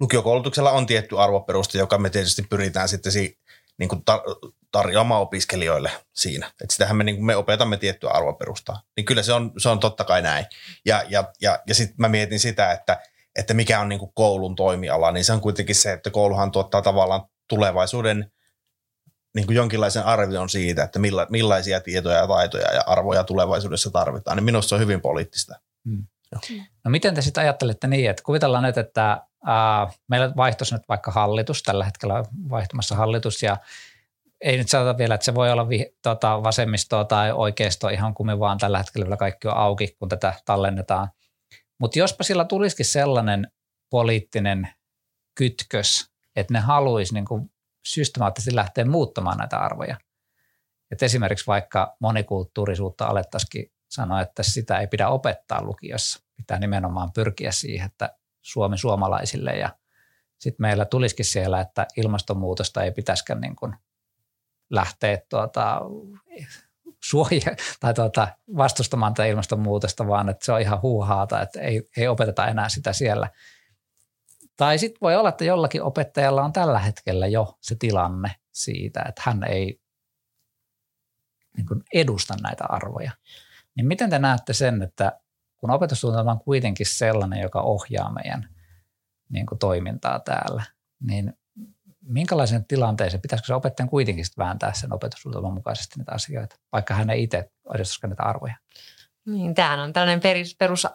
lukiokoulutuksella 0.00 0.70
on 0.70 0.86
tietty 0.86 1.20
arvoperusta, 1.20 1.78
joka 1.78 1.98
me 1.98 2.10
tietysti 2.10 2.42
pyritään 2.42 2.88
sitten 2.88 3.12
si, 3.12 3.38
niin 3.78 3.88
kuin 3.88 4.02
tar- 4.10 4.52
tarjoamaan 4.72 5.22
opiskelijoille 5.22 5.90
siinä. 6.12 6.52
Et 6.64 6.70
sitähän 6.70 6.96
me, 6.96 7.04
niin 7.04 7.16
kuin 7.16 7.26
me 7.26 7.36
opetamme 7.36 7.76
tiettyä 7.76 8.10
arvoperustaa. 8.10 8.82
Niin 8.96 9.04
kyllä 9.04 9.22
se 9.22 9.32
on, 9.32 9.52
se 9.58 9.68
on 9.68 9.80
totta 9.80 10.04
kai 10.04 10.22
näin. 10.22 10.46
Ja, 10.84 11.04
ja, 11.08 11.24
ja, 11.40 11.58
ja 11.66 11.74
sitten 11.74 11.96
mä 11.98 12.08
mietin 12.08 12.40
sitä, 12.40 12.72
että– 12.72 13.00
että 13.36 13.54
mikä 13.54 13.80
on 13.80 13.88
niin 13.88 13.98
kuin 13.98 14.12
koulun 14.14 14.56
toimiala, 14.56 15.12
niin 15.12 15.24
se 15.24 15.32
on 15.32 15.40
kuitenkin 15.40 15.74
se, 15.74 15.92
että 15.92 16.10
kouluhan 16.10 16.50
tuottaa 16.50 16.82
tavallaan 16.82 17.22
tulevaisuuden 17.48 18.32
niin 19.34 19.46
kuin 19.46 19.56
jonkinlaisen 19.56 20.04
arvion 20.04 20.48
siitä, 20.48 20.84
että 20.84 20.98
milla, 20.98 21.26
millaisia 21.30 21.80
tietoja 21.80 22.16
ja 22.16 22.26
taitoja 22.26 22.74
ja 22.74 22.82
arvoja 22.86 23.24
tulevaisuudessa 23.24 23.90
tarvitaan, 23.90 24.36
niin 24.36 24.44
minusta 24.44 24.68
se 24.68 24.74
on 24.74 24.80
hyvin 24.80 25.00
poliittista. 25.00 25.60
Hmm. 25.88 26.06
No 26.84 26.90
miten 26.90 27.14
te 27.14 27.22
sitten 27.22 27.42
ajattelette 27.42 27.86
niin, 27.86 28.10
että 28.10 28.22
kuvitellaan 28.22 28.64
nyt, 28.64 28.78
että 28.78 29.12
äh, 29.48 29.98
meillä 30.08 30.32
vaihtoisi 30.36 30.74
nyt 30.74 30.82
vaikka 30.88 31.10
hallitus, 31.10 31.62
tällä 31.62 31.84
hetkellä 31.84 32.14
on 32.14 32.24
vaihtumassa 32.50 32.96
hallitus 32.96 33.42
ja 33.42 33.56
ei 34.40 34.56
nyt 34.56 34.68
sanota 34.68 34.98
vielä, 34.98 35.14
että 35.14 35.24
se 35.24 35.34
voi 35.34 35.52
olla 35.52 35.68
vi, 35.68 35.96
tota, 36.02 36.42
vasemmistoa 36.42 37.04
tai 37.04 37.32
oikeistoa 37.32 37.90
ihan 37.90 38.14
kummin 38.14 38.40
vaan 38.40 38.58
tällä 38.58 38.78
hetkellä 38.78 39.04
vielä 39.04 39.16
kaikki 39.16 39.48
on 39.48 39.56
auki, 39.56 39.96
kun 39.98 40.08
tätä 40.08 40.34
tallennetaan– 40.44 41.08
mutta 41.78 41.98
jospa 41.98 42.24
sillä 42.24 42.44
tulisikin 42.44 42.86
sellainen 42.86 43.52
poliittinen 43.90 44.68
kytkös, 45.34 46.10
että 46.36 46.52
ne 46.52 46.60
haluaisi 46.60 47.14
niin 47.14 47.50
systemaattisesti 47.86 48.56
lähteä 48.56 48.84
muuttamaan 48.84 49.38
näitä 49.38 49.58
arvoja. 49.58 49.96
Et 50.90 51.02
esimerkiksi 51.02 51.46
vaikka 51.46 51.96
monikulttuurisuutta 52.00 53.06
alettaisikin 53.06 53.72
sanoa, 53.90 54.20
että 54.20 54.42
sitä 54.42 54.78
ei 54.78 54.86
pidä 54.86 55.08
opettaa 55.08 55.62
lukiossa. 55.62 56.24
Pitää 56.36 56.58
nimenomaan 56.58 57.12
pyrkiä 57.12 57.52
siihen, 57.52 57.86
että 57.86 58.18
Suomi 58.42 58.78
suomalaisille 58.78 59.50
ja 59.50 59.76
sitten 60.38 60.64
meillä 60.64 60.84
tulisikin 60.84 61.24
siellä, 61.24 61.60
että 61.60 61.86
ilmastonmuutosta 61.96 62.82
ei 62.82 62.92
pitäisikään 62.92 63.40
niin 63.40 63.56
lähteä 64.70 65.18
tuota, 65.28 65.80
suoja 67.04 67.56
tai 67.80 67.94
tuota, 67.94 68.28
vastustamaan 68.56 69.14
tätä 69.14 69.26
ilmastonmuutosta, 69.26 70.06
vaan 70.06 70.28
että 70.28 70.44
se 70.44 70.52
on 70.52 70.60
ihan 70.60 70.82
huuhaata, 70.82 71.42
että 71.42 71.60
ei, 71.60 71.88
ei 71.96 72.08
opeteta 72.08 72.46
enää 72.46 72.68
sitä 72.68 72.92
siellä. 72.92 73.30
Tai 74.56 74.78
sitten 74.78 74.98
voi 75.00 75.16
olla, 75.16 75.28
että 75.28 75.44
jollakin 75.44 75.82
opettajalla 75.82 76.44
on 76.44 76.52
tällä 76.52 76.78
hetkellä 76.78 77.26
jo 77.26 77.58
se 77.60 77.74
tilanne 77.74 78.30
siitä, 78.52 79.04
että 79.08 79.22
hän 79.24 79.44
ei 79.44 79.80
niin 81.56 81.66
kuin 81.66 81.82
edusta 81.94 82.34
näitä 82.42 82.64
arvoja. 82.68 83.12
Niin 83.76 83.86
miten 83.86 84.10
te 84.10 84.18
näette 84.18 84.52
sen, 84.52 84.82
että 84.82 85.20
kun 85.56 85.70
opetussuunnitelma 85.70 86.32
on 86.32 86.40
kuitenkin 86.40 86.86
sellainen, 86.86 87.40
joka 87.40 87.60
ohjaa 87.60 88.12
meidän 88.12 88.48
niin 89.28 89.46
kuin 89.46 89.58
toimintaa 89.58 90.20
täällä, 90.20 90.62
niin 91.00 91.32
minkälaisen 92.06 92.64
tilanteeseen, 92.64 93.20
pitäisikö 93.20 93.46
se 93.46 93.54
opettajan 93.54 93.88
kuitenkin 93.88 94.24
vääntää 94.38 94.72
sen 94.72 94.92
opetussuunnitelman 94.92 95.54
mukaisesti 95.54 95.94
niitä 95.98 96.12
asioita, 96.12 96.56
vaikka 96.72 96.94
hän 96.94 97.10
ei 97.10 97.22
itse 97.22 97.50
edustaisikaan 97.74 98.10
niitä 98.10 98.22
arvoja? 98.22 98.56
Niin, 99.26 99.54
tämähän 99.54 99.80
on 99.80 99.92
tällainen 99.92 100.20
perus, 100.20 100.56
perus 100.58 100.86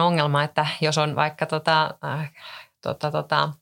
ongelma, 0.00 0.44
että 0.44 0.66
jos 0.80 0.98
on 0.98 1.16
vaikka 1.16 1.46
tota, 1.46 1.94
äh, 2.04 2.32
tota, 2.82 3.10
tota, 3.10 3.52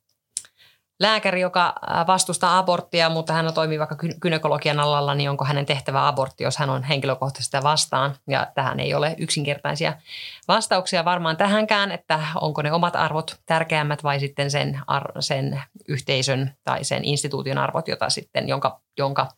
lääkäri, 1.00 1.40
joka 1.40 1.74
vastustaa 2.06 2.58
aborttia, 2.58 3.08
mutta 3.08 3.32
hän 3.32 3.54
toimii 3.54 3.78
vaikka 3.78 3.96
gynekologian 4.22 4.80
alalla, 4.80 5.14
niin 5.14 5.30
onko 5.30 5.44
hänen 5.44 5.66
tehtävä 5.66 6.08
abortti, 6.08 6.44
jos 6.44 6.56
hän 6.56 6.70
on 6.70 6.82
henkilökohtaisesti 6.82 7.56
vastaan. 7.62 8.16
Ja 8.28 8.46
tähän 8.54 8.80
ei 8.80 8.94
ole 8.94 9.14
yksinkertaisia 9.18 9.92
vastauksia 10.48 11.04
varmaan 11.04 11.36
tähänkään, 11.36 11.92
että 11.92 12.20
onko 12.40 12.62
ne 12.62 12.72
omat 12.72 12.96
arvot 12.96 13.36
tärkeämmät 13.46 14.02
vai 14.02 14.20
sitten 14.20 14.50
sen, 14.50 14.80
sen 15.20 15.62
yhteisön 15.88 16.54
tai 16.64 16.84
sen 16.84 17.04
instituution 17.04 17.58
arvot, 17.58 17.88
jota 17.88 18.10
sitten, 18.10 18.48
jonka, 18.48 18.80
jonka 18.98 19.28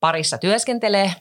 parissa 0.00 0.38
työskentelee. 0.38 1.12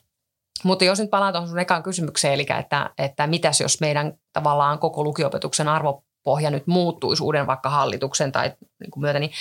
Mutta 0.63 0.85
jos 0.85 0.99
nyt 0.99 1.09
palaan 1.09 1.33
tuohon 1.33 1.49
sun 1.49 1.59
ekaan 1.59 1.83
kysymykseen, 1.83 2.33
eli 2.33 2.45
että, 2.59 2.89
että 2.97 3.27
mitäs 3.27 3.61
jos 3.61 3.81
meidän 3.81 4.13
tavallaan 4.33 4.79
koko 4.79 5.03
lukiopetuksen 5.03 5.67
arvo 5.67 6.03
pohja 6.23 6.51
nyt 6.51 6.67
muuttuisi 6.67 7.23
uuden 7.23 7.47
vaikka 7.47 7.69
hallituksen 7.69 8.31
tai 8.31 8.51
niin 8.79 8.91
kuin 8.91 9.01
myötä, 9.01 9.19
niin 9.19 9.31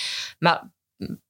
mä 0.41 0.61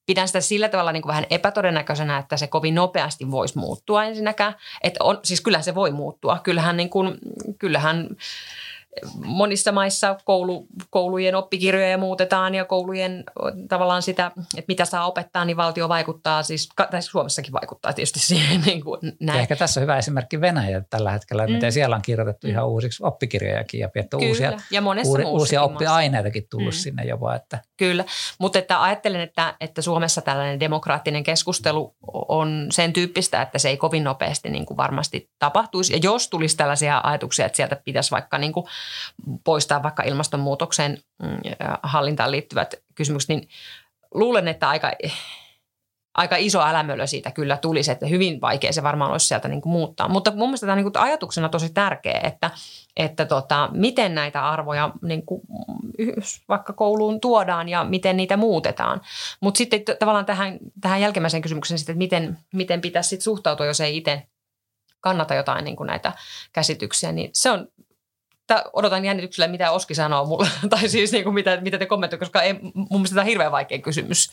pidän 0.05 0.27
sitä 0.27 0.41
sillä 0.41 0.69
tavalla 0.69 0.91
niin 0.91 1.01
kuin 1.01 1.09
vähän 1.09 1.25
epätodennäköisenä, 1.29 2.17
että 2.17 2.37
se 2.37 2.47
kovin 2.47 2.75
nopeasti 2.75 3.31
voisi 3.31 3.57
muuttua 3.57 4.03
ensinnäkään. 4.03 4.55
Että 4.83 5.03
on, 5.03 5.19
siis 5.23 5.41
kyllähän 5.41 5.63
se 5.63 5.75
voi 5.75 5.91
muuttua. 5.91 6.39
Kyllähän, 6.43 6.77
niin 6.77 6.89
kuin, 6.89 7.17
kyllähän 7.59 8.09
monissa 9.25 9.71
maissa 9.71 10.17
koulu, 10.25 10.67
koulujen 10.89 11.35
oppikirjoja 11.35 11.97
muutetaan 11.97 12.55
ja 12.55 12.65
koulujen 12.65 13.23
tavallaan 13.69 14.01
sitä, 14.01 14.31
että 14.57 14.67
mitä 14.67 14.85
saa 14.85 15.07
opettaa, 15.07 15.45
niin 15.45 15.57
valtio 15.57 15.89
vaikuttaa, 15.89 16.43
siis, 16.43 16.69
tai 16.91 17.01
Suomessakin 17.01 17.53
vaikuttaa 17.53 17.93
tietysti 17.93 18.19
siihen. 18.19 18.61
Niin 18.69 18.83
kuin 18.83 18.99
näin. 19.19 19.39
Ehkä 19.39 19.55
tässä 19.55 19.79
on 19.79 19.81
hyvä 19.81 19.97
esimerkki 19.97 20.41
Venäjä 20.41 20.81
tällä 20.89 21.11
hetkellä, 21.11 21.47
mm. 21.47 21.53
miten 21.53 21.71
siellä 21.71 21.95
on 21.95 22.01
kirjoitettu 22.01 22.47
mm. 22.47 22.51
ihan 22.51 22.67
uusiksi 22.67 23.03
oppikirjojakin 23.03 23.79
ja 23.79 23.89
pietty 23.89 24.17
uusia, 24.17 24.53
ja 24.71 24.81
uusia, 25.05 25.27
uusia 25.27 25.63
oppiaineitakin 25.63 26.47
tullut 26.49 26.73
mm. 26.73 26.77
sinne 26.77 27.03
jopa. 27.03 27.35
Että. 27.35 27.59
Kyllä, 27.77 28.05
mutta 28.39 28.59
että 28.59 28.83
ajattelen, 28.83 29.21
että, 29.21 29.55
että 29.61 29.81
Suomessa 29.81 30.21
tällainen 30.21 30.59
demokraattinen 30.59 31.23
keskustelu 31.23 31.95
on 32.27 32.67
sen 32.71 32.93
tyyppistä, 32.93 33.41
että 33.41 33.59
se 33.59 33.69
ei 33.69 33.77
kovin 33.77 34.03
nopeasti 34.03 34.49
niin 34.49 34.65
kuin 34.65 34.77
varmasti 34.77 35.29
tapahtuisi. 35.39 35.93
Ja 35.93 35.99
jos 36.03 36.29
tulisi 36.29 36.57
tällaisia 36.57 37.01
ajatuksia, 37.03 37.45
että 37.45 37.55
sieltä 37.55 37.81
pitäisi 37.85 38.11
vaikka 38.11 38.37
niin 38.37 38.53
kuin 38.53 38.65
poistaa 39.43 39.83
vaikka 39.83 40.03
ilmastonmuutoksen 40.03 40.97
mm, 41.23 41.39
hallintaan 41.83 42.31
liittyvät 42.31 42.75
kysymykset, 42.95 43.29
niin 43.29 43.49
luulen, 44.13 44.47
että 44.47 44.69
aika, 44.69 44.91
aika 46.15 46.35
iso 46.35 46.61
älämölö 46.61 47.07
siitä 47.07 47.31
kyllä 47.31 47.57
tulisi, 47.57 47.91
että 47.91 48.05
hyvin 48.05 48.41
vaikea 48.41 48.73
se 48.73 48.83
varmaan 48.83 49.11
olisi 49.11 49.27
sieltä 49.27 49.47
niin 49.47 49.61
kuin 49.61 49.73
muuttaa. 49.73 50.07
Mutta 50.07 50.31
mun 50.31 50.49
mielestä 50.49 50.65
tämä 50.65 50.75
niin 50.75 50.91
kuin 50.91 50.97
ajatuksena 50.97 51.49
tosi 51.49 51.69
tärkeä, 51.73 52.19
että, 52.23 52.51
että 52.97 53.25
tota, 53.25 53.69
miten 53.73 54.15
näitä 54.15 54.49
arvoja 54.49 54.91
niin 55.01 55.25
kuin 55.25 55.41
vaikka 56.49 56.73
kouluun 56.73 57.21
tuodaan 57.21 57.69
ja 57.69 57.83
miten 57.83 58.17
niitä 58.17 58.37
muutetaan. 58.37 59.01
Mutta 59.39 59.57
sitten 59.57 59.81
tavallaan 59.99 60.25
tähän, 60.25 60.59
tähän 60.81 61.01
jälkimmäiseen 61.01 61.41
kysymykseen, 61.41 61.79
että 61.79 61.93
miten, 61.93 62.37
miten 62.53 62.81
pitäisi 62.81 63.09
sit 63.09 63.21
suhtautua, 63.21 63.65
jos 63.65 63.81
ei 63.81 63.97
itse 63.97 64.27
kannata 65.01 65.35
jotain 65.35 65.65
niin 65.65 65.75
kuin 65.75 65.87
näitä 65.87 66.13
käsityksiä, 66.53 67.11
niin 67.11 67.29
se 67.33 67.51
on 67.51 67.67
odotan 68.73 69.05
jännityksellä, 69.05 69.47
mitä 69.47 69.71
Oski 69.71 69.95
sanoo 69.95 70.25
mulle, 70.25 70.49
tai 70.69 70.89
siis 70.89 71.11
niin 71.11 71.23
kuin 71.23 71.33
mitä, 71.33 71.61
mitä 71.61 71.77
te 71.77 71.85
kommentoitte, 71.85 72.25
koska 72.25 72.41
ei, 72.41 72.53
mun 72.53 72.87
mielestä 72.91 73.15
tämä 73.15 73.21
on 73.21 73.27
hirveän 73.27 73.51
vaikea 73.51 73.79
kysymys. 73.79 74.31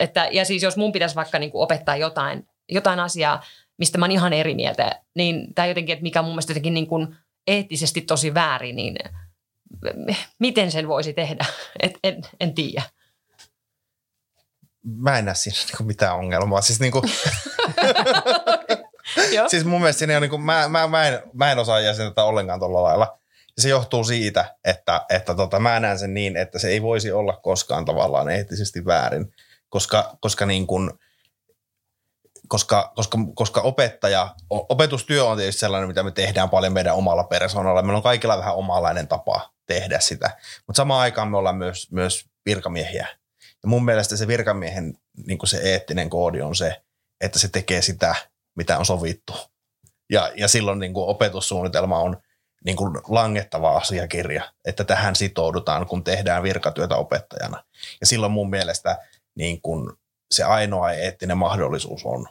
Että, 0.00 0.28
ja 0.32 0.44
siis 0.44 0.62
jos 0.62 0.76
mun 0.76 0.92
pitäisi 0.92 1.14
vaikka 1.14 1.38
niin 1.38 1.50
kuin 1.50 1.62
opettaa 1.62 1.96
jotain, 1.96 2.46
jotain 2.68 3.00
asiaa, 3.00 3.42
mistä 3.78 3.98
mä 3.98 4.04
oon 4.04 4.12
ihan 4.12 4.32
eri 4.32 4.54
mieltä, 4.54 5.00
niin 5.14 5.54
tämä 5.54 5.66
jotenkin, 5.66 5.92
että 5.92 6.02
mikä 6.02 6.20
on 6.20 6.24
mun 6.24 6.34
mielestä 6.34 6.50
jotenkin 6.50 6.74
niin 6.74 6.86
kuin 6.86 7.16
eettisesti 7.46 8.00
tosi 8.00 8.34
väärin, 8.34 8.76
niin 8.76 8.96
miten 10.38 10.70
sen 10.70 10.88
voisi 10.88 11.12
tehdä? 11.12 11.44
Et, 11.82 11.92
en, 12.04 12.22
en 12.40 12.54
tiedä. 12.54 12.82
Mä 14.82 15.18
en 15.18 15.24
näe 15.24 15.34
siinä 15.34 15.58
niinku 15.66 15.84
mitään 15.84 16.16
ongelmaa. 16.16 16.60
Siis, 16.60 16.80
niinku, 16.80 17.02
siis 19.46 19.64
mun 19.64 19.80
mielestä 19.80 19.98
siinä 19.98 20.16
on 20.16 20.22
niinku, 20.22 20.38
mä, 20.38 20.68
mä, 20.68 20.86
mä, 20.86 21.08
en, 21.08 21.22
mä 21.32 21.52
en 21.52 21.58
osaa 21.58 21.80
jäsentä 21.80 22.24
ollenkaan 22.24 22.60
tuolla 22.60 22.82
lailla. 22.82 23.19
Se 23.58 23.68
johtuu 23.68 24.04
siitä, 24.04 24.56
että, 24.64 25.06
että 25.08 25.34
tota, 25.34 25.60
mä 25.60 25.80
näen 25.80 25.98
sen 25.98 26.14
niin, 26.14 26.36
että 26.36 26.58
se 26.58 26.68
ei 26.68 26.82
voisi 26.82 27.12
olla 27.12 27.36
koskaan 27.36 27.84
tavallaan 27.84 28.30
eettisesti 28.30 28.84
väärin, 28.84 29.34
koska, 29.68 30.16
koska 30.20 30.46
niin 30.46 30.66
kuin, 30.66 30.90
koska, 32.48 32.92
koska, 32.96 33.18
koska 33.34 33.60
opettaja, 33.60 34.34
opetustyö 34.50 35.24
on 35.24 35.36
tietysti 35.36 35.60
sellainen, 35.60 35.88
mitä 35.88 36.02
me 36.02 36.10
tehdään 36.10 36.50
paljon 36.50 36.72
meidän 36.72 36.94
omalla 36.94 37.24
persoonalla. 37.24 37.82
Meillä 37.82 37.96
on 37.96 38.02
kaikilla 38.02 38.38
vähän 38.38 38.54
omanlainen 38.54 39.08
tapa 39.08 39.52
tehdä 39.66 40.00
sitä. 40.00 40.36
Mutta 40.66 40.76
samaan 40.76 41.00
aikaan 41.00 41.28
me 41.28 41.36
ollaan 41.36 41.56
myös, 41.56 41.92
myös 41.92 42.24
virkamiehiä. 42.46 43.08
Ja 43.62 43.68
mun 43.68 43.84
mielestä 43.84 44.16
se 44.16 44.26
virkamiehen 44.26 44.94
niin 45.26 45.38
se 45.44 45.56
eettinen 45.56 46.10
koodi 46.10 46.40
on 46.40 46.56
se, 46.56 46.82
että 47.20 47.38
se 47.38 47.48
tekee 47.48 47.82
sitä, 47.82 48.14
mitä 48.56 48.78
on 48.78 48.86
sovittu. 48.86 49.32
Ja, 50.10 50.32
ja 50.36 50.48
silloin 50.48 50.78
niin 50.78 50.94
kuin 50.94 51.08
opetussuunnitelma 51.08 51.98
on– 51.98 52.16
niin 52.64 52.76
kuin 52.76 52.94
langettava 53.08 53.76
asiakirja, 53.76 54.52
että 54.64 54.84
tähän 54.84 55.16
sitoudutaan, 55.16 55.86
kun 55.86 56.04
tehdään 56.04 56.42
virkatyötä 56.42 56.96
opettajana. 56.96 57.64
Ja 58.00 58.06
silloin 58.06 58.32
mun 58.32 58.50
mielestä 58.50 58.98
niin 59.34 59.60
kuin 59.62 59.92
se 60.30 60.44
ainoa 60.44 60.92
eettinen 60.92 61.38
mahdollisuus 61.38 62.04
on 62.04 62.26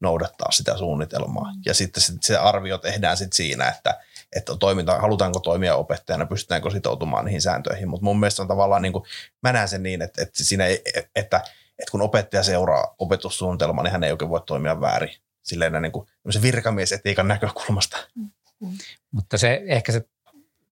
noudattaa 0.00 0.50
sitä 0.50 0.76
suunnitelmaa. 0.76 1.52
Ja 1.66 1.74
sitten 1.74 2.02
se 2.20 2.36
arvio 2.36 2.78
tehdään 2.78 3.16
sitten 3.16 3.36
siinä, 3.36 3.68
että, 3.68 4.00
että 4.36 4.56
toiminta, 4.56 4.98
halutaanko 4.98 5.40
toimia 5.40 5.76
opettajana, 5.76 6.26
pystytäänkö 6.26 6.70
sitoutumaan 6.70 7.24
niihin 7.24 7.42
sääntöihin. 7.42 7.88
Mutta 7.88 8.04
mun 8.04 8.20
mielestä 8.20 8.42
on 8.42 8.48
tavallaan, 8.48 8.82
niin 8.82 8.92
kuin, 8.92 9.04
mä 9.42 9.52
näen 9.52 9.68
sen 9.68 9.82
niin, 9.82 10.02
että, 10.02 10.22
että, 10.22 10.44
siinä 10.44 10.66
ei, 10.66 10.82
että, 10.94 11.40
että 11.78 11.90
kun 11.90 12.02
opettaja 12.02 12.42
seuraa 12.42 12.94
opetussuunnitelmaa, 12.98 13.82
niin 13.82 13.92
hän 13.92 14.04
ei 14.04 14.12
oikein 14.12 14.30
voi 14.30 14.40
toimia 14.46 14.80
väärin. 14.80 15.14
Silleen 15.42 15.82
niin 15.82 15.92
kuin 15.92 16.08
virkamiesetiikan 16.42 17.28
näkökulmasta. 17.28 17.96
Mm. 18.14 18.30
Mm. 18.64 18.78
Mutta 19.10 19.38
se 19.38 19.62
ehkä 19.66 19.92
se 19.92 20.08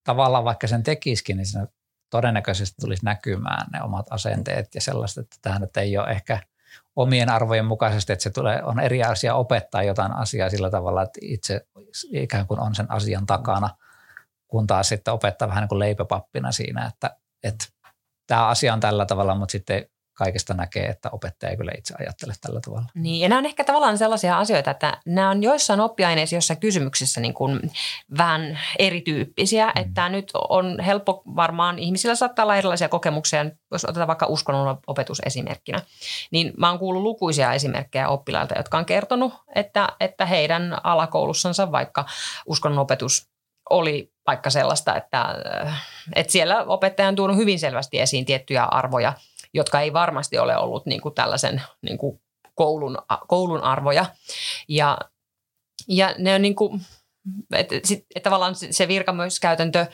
tavallaan 0.05 0.45
vaikka 0.45 0.67
sen 0.67 0.83
tekisikin, 0.83 1.37
niin 1.37 1.47
siinä 1.47 1.67
todennäköisesti 2.11 2.77
tulisi 2.81 3.05
näkymään 3.05 3.67
ne 3.73 3.83
omat 3.83 4.07
asenteet 4.11 4.75
ja 4.75 4.81
sellaista, 4.81 5.21
että 5.21 5.37
tämä 5.43 5.59
nyt 5.59 5.77
ei 5.77 5.99
ole 5.99 6.09
ehkä 6.09 6.39
omien 6.97 7.29
arvojen 7.29 7.65
mukaisesti, 7.65 8.13
että 8.13 8.23
se 8.23 8.31
tulee, 8.31 8.63
on 8.63 8.81
eri 8.81 9.03
asia 9.03 9.35
opettaa 9.35 9.83
jotain 9.83 10.13
asiaa 10.13 10.51
sillä 10.51 10.71
tavalla, 10.71 11.03
että 11.03 11.19
itse 11.23 11.67
ikään 12.13 12.47
kuin 12.47 12.61
on 12.61 12.75
sen 12.75 12.91
asian 12.91 13.27
takana, 13.27 13.71
kun 14.49 14.67
taas 14.67 14.89
sitten 14.89 15.15
opettaa 15.15 15.49
vähän 15.49 15.63
niin 15.63 15.69
kuin 15.69 15.79
leipäpappina 15.79 16.53
siinä, 16.53 16.87
että, 16.87 17.17
että 17.43 17.65
tämä 18.27 18.47
asia 18.47 18.73
on 18.73 18.81
tällä 18.81 19.07
tavalla, 19.07 19.35
mutta 19.35 19.53
sitten 19.53 19.87
kaikesta 20.15 20.55
näkee, 20.55 20.87
että 20.87 21.11
opettaja 21.13 21.51
ei 21.51 21.57
kyllä 21.57 21.73
itse 21.79 21.95
ajattele 22.01 22.33
tällä 22.41 22.61
tavalla. 22.61 22.87
Niin, 22.95 23.21
ja 23.21 23.29
nämä 23.29 23.39
on 23.39 23.47
ehkä 23.47 23.65
tavallaan 23.65 23.99
sellaisia 23.99 24.39
asioita, 24.39 24.71
että 24.71 24.99
nämä 25.07 25.31
on 25.31 25.43
joissain 25.43 25.81
oppiaineissa, 25.81 26.37
joissa 26.37 26.57
kysymyksissä 26.57 27.21
niin 27.21 27.35
kuin 27.35 27.71
vähän 28.19 28.59
erityyppisiä, 28.79 29.67
mm. 29.67 29.83
että 29.83 30.09
nyt 30.09 30.31
on 30.49 30.81
helppo 30.81 31.23
varmaan, 31.37 31.79
ihmisillä 31.79 32.15
saattaa 32.15 32.43
olla 32.43 32.57
erilaisia 32.57 32.89
kokemuksia, 32.89 33.45
jos 33.71 33.85
otetaan 33.85 34.09
vaikka 34.09 34.27
uskonnon 34.27 34.79
opetus 34.87 35.21
esimerkkinä, 35.27 35.79
niin 36.31 36.53
mä 36.57 36.71
oon 36.71 36.79
kuullut 36.79 37.03
lukuisia 37.03 37.53
esimerkkejä 37.53 38.09
oppilailta, 38.09 38.55
jotka 38.59 38.79
on 38.79 38.85
kertonut, 38.85 39.35
että, 39.55 39.89
että 40.01 40.27
heidän 40.27 40.79
alakoulussansa 40.85 41.73
vaikka 41.73 42.07
uskonnon 42.47 42.79
opetus 42.79 43.33
oli 43.71 44.13
vaikka 44.27 44.51
sellaista, 44.51 44.97
että, 44.97 45.27
että 46.15 46.33
siellä 46.33 46.65
opettaja 46.65 47.09
on 47.09 47.17
tuonut 47.17 47.37
hyvin 47.37 47.59
selvästi 47.59 48.01
esiin 48.01 48.25
tiettyjä 48.25 48.65
arvoja– 48.65 49.13
jotka 49.55 49.81
ei 49.81 49.93
varmasti 49.93 50.39
ole 50.39 50.57
ollut 50.57 50.87
niin 50.87 51.01
kuin 51.01 51.15
tällaisen 51.15 51.63
niin 51.83 51.99
kuin 51.99 52.21
koulun, 52.55 52.99
koulun 53.29 53.63
arvoja. 53.63 54.07
Ja, 54.69 54.99
ja 55.89 56.15
ne 56.19 56.35
on 56.35 56.43
niin 56.43 56.55
kuin, 56.55 56.81
että, 57.53 57.75
sit, 57.85 58.07
että 58.15 58.31
tavallaan 58.31 58.55
se 58.55 58.89
virkamyyskäytäntö 58.89 59.87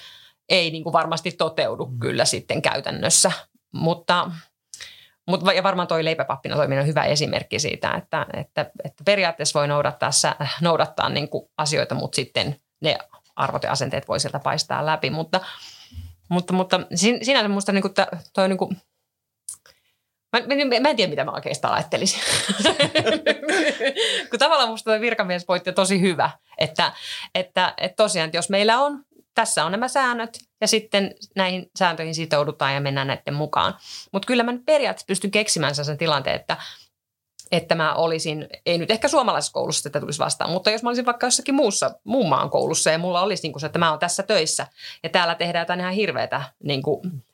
ei 0.49 0.71
niin 0.71 0.83
kuin 0.83 0.93
varmasti 0.93 1.31
toteudu 1.31 1.87
mm. 1.87 1.99
kyllä 1.99 2.25
sitten 2.25 2.63
käytännössä, 2.63 3.33
mutta 3.73 4.31
mutta 5.29 5.53
ja 5.53 5.63
varmaan 5.63 5.89
toi 5.89 6.05
leipäpappina 6.05 6.57
toiminen 6.57 6.83
on 6.83 6.87
hyvä 6.87 7.05
esimerkki 7.05 7.59
siitä, 7.59 7.91
että, 7.91 8.27
että, 8.33 8.71
että 8.85 9.05
periaatteessa 9.05 9.59
voi 9.59 9.69
noudattaa, 9.69 10.11
noudattaa 10.61 11.09
niin 11.09 11.29
kuin 11.29 11.51
asioita, 11.59 11.95
mutta 11.95 12.17
sitten 12.17 12.57
ne 12.81 12.99
arvot 13.37 13.63
ja 13.63 13.73
asenteet 13.73 14.09
voi 14.09 14.21
sieltä 14.21 14.39
paistaa 14.39 14.87
läpi. 14.87 15.11
Mutta, 15.11 15.41
mutta, 16.29 16.53
mutta 16.53 16.81
sinänsä 16.95 17.49
minusta 17.49 17.73
niin 17.73 17.83
kuin, 17.83 17.95
toi 18.33 18.49
niin 18.49 18.59
kuin 18.59 18.77
Mä, 20.33 20.41
mä, 20.41 20.81
mä 20.81 20.89
en 20.89 20.97
tiedä, 20.97 21.11
mitä 21.11 21.25
mä 21.25 21.33
oikeastaan 21.33 21.75
ajattelisin. 21.75 22.21
Kun 24.31 24.39
tavallaan 24.39 24.69
musta 24.69 25.01
virkamiespointti 25.01 25.71
on 25.71 25.75
tosi 25.75 26.01
hyvä, 26.01 26.31
että, 26.59 26.93
että, 27.35 27.75
että 27.77 27.97
tosiaan, 27.97 28.27
että 28.27 28.39
jos 28.39 28.51
meillä 28.51 28.81
on, 28.81 29.05
tässä 29.35 29.65
on 29.65 29.73
nämä 29.73 29.89
säännöt 29.89 30.39
ja 30.61 30.69
sitten 30.69 31.15
näihin 31.37 31.71
sääntöihin 31.79 32.15
sitoudutaan 32.15 32.75
ja 32.75 32.81
mennään 32.81 33.07
näiden 33.07 33.35
mukaan. 33.35 33.75
Mutta 34.13 34.27
kyllä 34.27 34.43
mä 34.43 34.53
nyt 34.53 34.67
periaatteessa 34.67 35.07
pystyn 35.07 35.31
keksimään 35.31 35.75
sen 35.75 35.99
tilanteen, 35.99 36.37
että, 36.37 36.57
että 37.53 37.75
mä 37.75 37.95
olisin, 37.95 38.49
ei 38.67 38.79
nyt 38.79 38.91
ehkä 38.91 39.09
suomalaisessa 39.09 39.53
koulussa 39.53 39.83
tätä 39.83 40.01
tulisi 40.01 40.19
vastaan, 40.19 40.51
mutta 40.51 40.71
jos 40.71 40.83
mä 40.83 40.91
olisin 40.91 41.07
vaikka 41.07 41.27
jossakin 41.27 41.55
muussa, 41.55 41.91
muun 42.05 42.29
maan 42.29 42.51
koulussa 42.51 42.91
ja 42.91 42.99
mulla 42.99 43.23
olisi 43.23 43.43
niin 43.43 43.53
kuin 43.53 43.61
se, 43.61 43.67
että 43.67 43.79
mä 43.79 43.91
oon 43.91 43.99
tässä 43.99 44.23
töissä 44.23 44.67
ja 45.03 45.09
täällä 45.09 45.35
tehdään 45.35 45.63
jotain 45.63 45.81
ihan 45.81 45.93
hirveätä 45.93 46.43
niin 46.65 46.83
kuin 46.83 47.25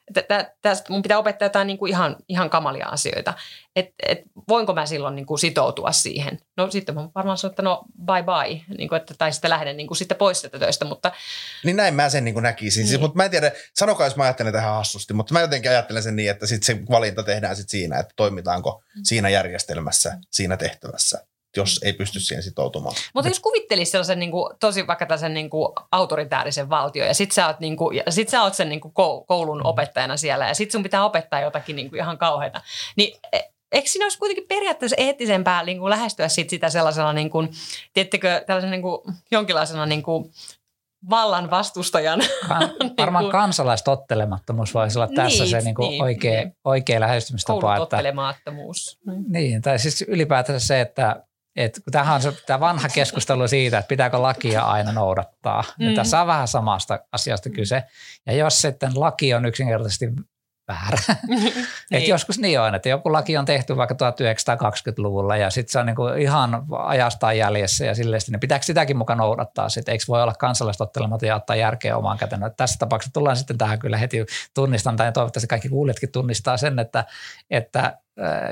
tästä 0.63 0.93
mun 0.93 1.03
pitää 1.03 1.19
opettaa 1.19 1.47
jotain 1.47 1.67
niin 1.67 1.79
kuin 1.79 1.91
ihan, 1.91 2.17
ihan 2.29 2.51
kamalia 2.51 2.87
asioita. 2.87 3.35
Et, 3.77 3.87
et, 4.09 4.19
voinko 4.49 4.75
mä 4.75 4.87
silloin 4.87 5.17
niin 5.17 5.27
kuin 5.27 5.39
sitoutua 5.39 5.93
siihen? 5.93 6.39
No 6.57 6.71
sitten 6.71 6.95
mä 6.95 7.09
varmaan 7.15 7.39
sanon, 7.39 7.53
että 7.53 7.63
no 7.63 7.85
bye 8.05 8.23
bye, 8.23 8.77
niin 8.79 8.89
kuin, 8.89 9.01
että, 9.01 9.15
tai 9.19 9.33
sitten 9.33 9.51
lähden 9.51 9.77
niin 9.77 9.87
kuin 9.87 9.97
sitten 9.97 10.17
pois 10.17 10.41
sieltä 10.41 10.59
töistä. 10.59 10.85
Mutta... 10.85 11.13
Niin 11.65 11.77
näin 11.77 11.95
mä 11.95 12.09
sen 12.09 12.25
niin 12.25 12.35
kuin 12.35 12.43
näkisin. 12.43 12.73
Siis, 12.73 12.77
niin. 12.77 12.89
Siis, 12.89 13.01
mutta 13.01 13.17
mä 13.17 13.25
en 13.25 13.31
tiedä, 13.31 13.53
sanokaa 13.75 14.07
jos 14.07 14.17
mä 14.17 14.25
ajattelen 14.25 14.53
tähän 14.53 14.75
hassusti, 14.75 15.15
mutta 15.15 15.35
mä 15.35 15.41
jotenkin 15.41 15.71
ajattelen 15.71 16.03
sen 16.03 16.17
niin, 16.17 16.31
että 16.31 16.47
sitten 16.47 16.77
se 16.77 16.83
valinta 16.91 17.23
tehdään 17.23 17.57
sitten 17.57 17.71
siinä, 17.71 17.99
että 17.99 18.15
toimitaanko 18.17 18.83
mm. 18.97 19.01
siinä 19.05 19.29
järjestelmässä, 19.29 20.19
siinä 20.31 20.57
tehtävässä 20.57 21.27
jos 21.57 21.81
ei 21.85 21.93
pysty 21.93 22.21
siihen 22.21 22.43
sitoutumaan. 22.43 22.97
Mutta 23.15 23.31
jos 23.31 23.41
kuvittelisi 23.41 23.91
sellaisen 23.91 24.19
niin 24.19 24.31
kuin, 24.31 24.57
tosi 24.61 24.87
vaikka 24.87 25.07
tällaisen 25.07 25.35
niin 25.35 25.51
kuin, 25.51 25.73
autoritäärisen 25.93 26.71
valtio 26.71 27.05
ja 27.05 27.15
sit 27.15 27.33
sä 27.33 27.47
oot, 27.47 27.61
niin 27.61 27.77
kuin, 27.77 27.97
ja 27.97 28.13
sit 28.13 28.29
sä 28.29 28.43
oot 28.43 28.55
sen 28.55 28.69
niin 28.69 28.81
kuin, 28.81 28.95
koulun 29.27 29.59
mm. 29.59 29.67
opettajana 29.67 30.17
siellä 30.17 30.49
ja 30.49 30.55
sit 30.55 30.71
sun 30.71 30.83
pitää 30.83 31.05
opettaa 31.05 31.41
jotakin 31.41 31.77
niin 31.77 31.91
kuin, 31.91 32.01
ihan 32.01 32.19
kauheita, 32.19 32.61
niin 32.97 33.17
e, 33.33 33.41
eikö 33.73 33.89
siinä 33.89 34.05
olisi 34.05 34.19
kuitenkin 34.19 34.49
periaatteessa 34.49 34.97
eettisempää 34.99 35.65
niin 35.65 35.79
kuin 35.79 35.91
lähestyä 35.91 36.29
sit 36.29 36.51
sitä 36.51 36.69
sellaisella, 36.69 37.13
niin 37.13 37.31
kuin, 37.31 37.51
tiettekö, 37.93 38.45
tällaisen 38.47 38.71
niin 38.71 38.83
kuin, 38.83 39.01
jonkinlaisena 39.31 39.87
niin 39.87 40.03
kuin, 40.03 40.31
vallan 41.11 41.51
vastustajan. 41.51 42.21
Kan, 42.49 42.71
varmaan 42.99 43.25
niin 43.25 43.33
kansalaistottelemattomuus 43.33 44.75
voisi 44.75 44.99
olla 44.99 45.09
tässä 45.15 45.45
niin, 45.45 45.51
se 45.51 45.61
niin 45.61 45.75
kuin 45.75 45.91
niin, 45.91 46.03
oikea, 46.03 46.41
niin. 46.41 46.57
oikea 46.65 47.01
lähestymistapa. 47.01 47.61
Koulutottelemattomuus. 47.61 48.99
Että, 49.09 49.21
niin, 49.29 49.63
tai 49.63 49.79
siis 49.79 50.05
ylipäätään 50.09 50.61
se, 50.61 50.81
että 50.81 51.23
et, 51.57 51.81
tämähän 51.91 52.15
on 52.15 52.23
se, 52.23 52.33
tämä 52.47 52.61
vanha 52.61 52.89
keskustelu 52.89 53.49
siitä, 53.49 53.79
että 53.79 53.89
pitääkö 53.89 54.23
lakia 54.23 54.63
aina 54.63 54.93
noudattaa. 54.93 55.65
Mm. 55.79 55.89
Ja 55.89 55.95
tässä 55.95 56.21
on 56.21 56.27
vähän 56.27 56.49
samasta 56.49 56.99
asiasta 57.13 57.51
kyse. 57.51 57.85
Ja 58.27 58.33
jos 58.33 58.61
sitten 58.61 59.01
laki 59.01 59.35
on 59.35 59.47
yksinkertaisesti 59.47 60.07
väärä. 60.69 60.99
niin. 61.29 61.53
Et 61.91 62.09
joskus 62.09 62.39
niin 62.39 62.61
on, 62.61 62.75
että 62.75 62.89
joku 62.89 63.13
laki 63.13 63.37
on 63.37 63.45
tehty 63.45 63.77
vaikka 63.77 63.95
1920-luvulla 63.95 65.37
ja 65.37 65.51
sitten 65.51 65.73
se 65.73 65.79
on 65.79 65.87
niinku 65.87 66.07
ihan 66.09 66.65
ajastaan 66.79 67.39
jäljessä 67.39 67.85
ja 67.85 67.95
silleen, 67.95 68.21
niin 68.31 68.41
pitääkö 68.41 68.65
sitäkin 68.65 68.97
mukaan 68.97 69.19
noudattaa 69.19 69.69
sitten? 69.69 69.93
Eikö 69.93 70.05
voi 70.09 70.23
olla 70.23 70.35
kansalaistottelematon 70.35 71.29
ja 71.29 71.37
ottaa 71.37 71.57
järkeä 71.57 71.97
omaan 71.97 72.19
käteen? 72.19 72.41
No, 72.41 72.51
tässä 72.51 72.79
tapauksessa 72.79 73.13
tullaan 73.13 73.37
sitten 73.37 73.59
tähän 73.59 73.79
kyllä 73.79 73.97
heti 73.97 74.27
tunnistan 74.55 74.97
tai 74.97 75.13
toivottavasti 75.13 75.47
kaikki 75.47 75.69
kuulijatkin 75.69 76.13
tunnistaa 76.13 76.57
sen, 76.57 76.79
että, 76.79 77.05
että 77.51 77.99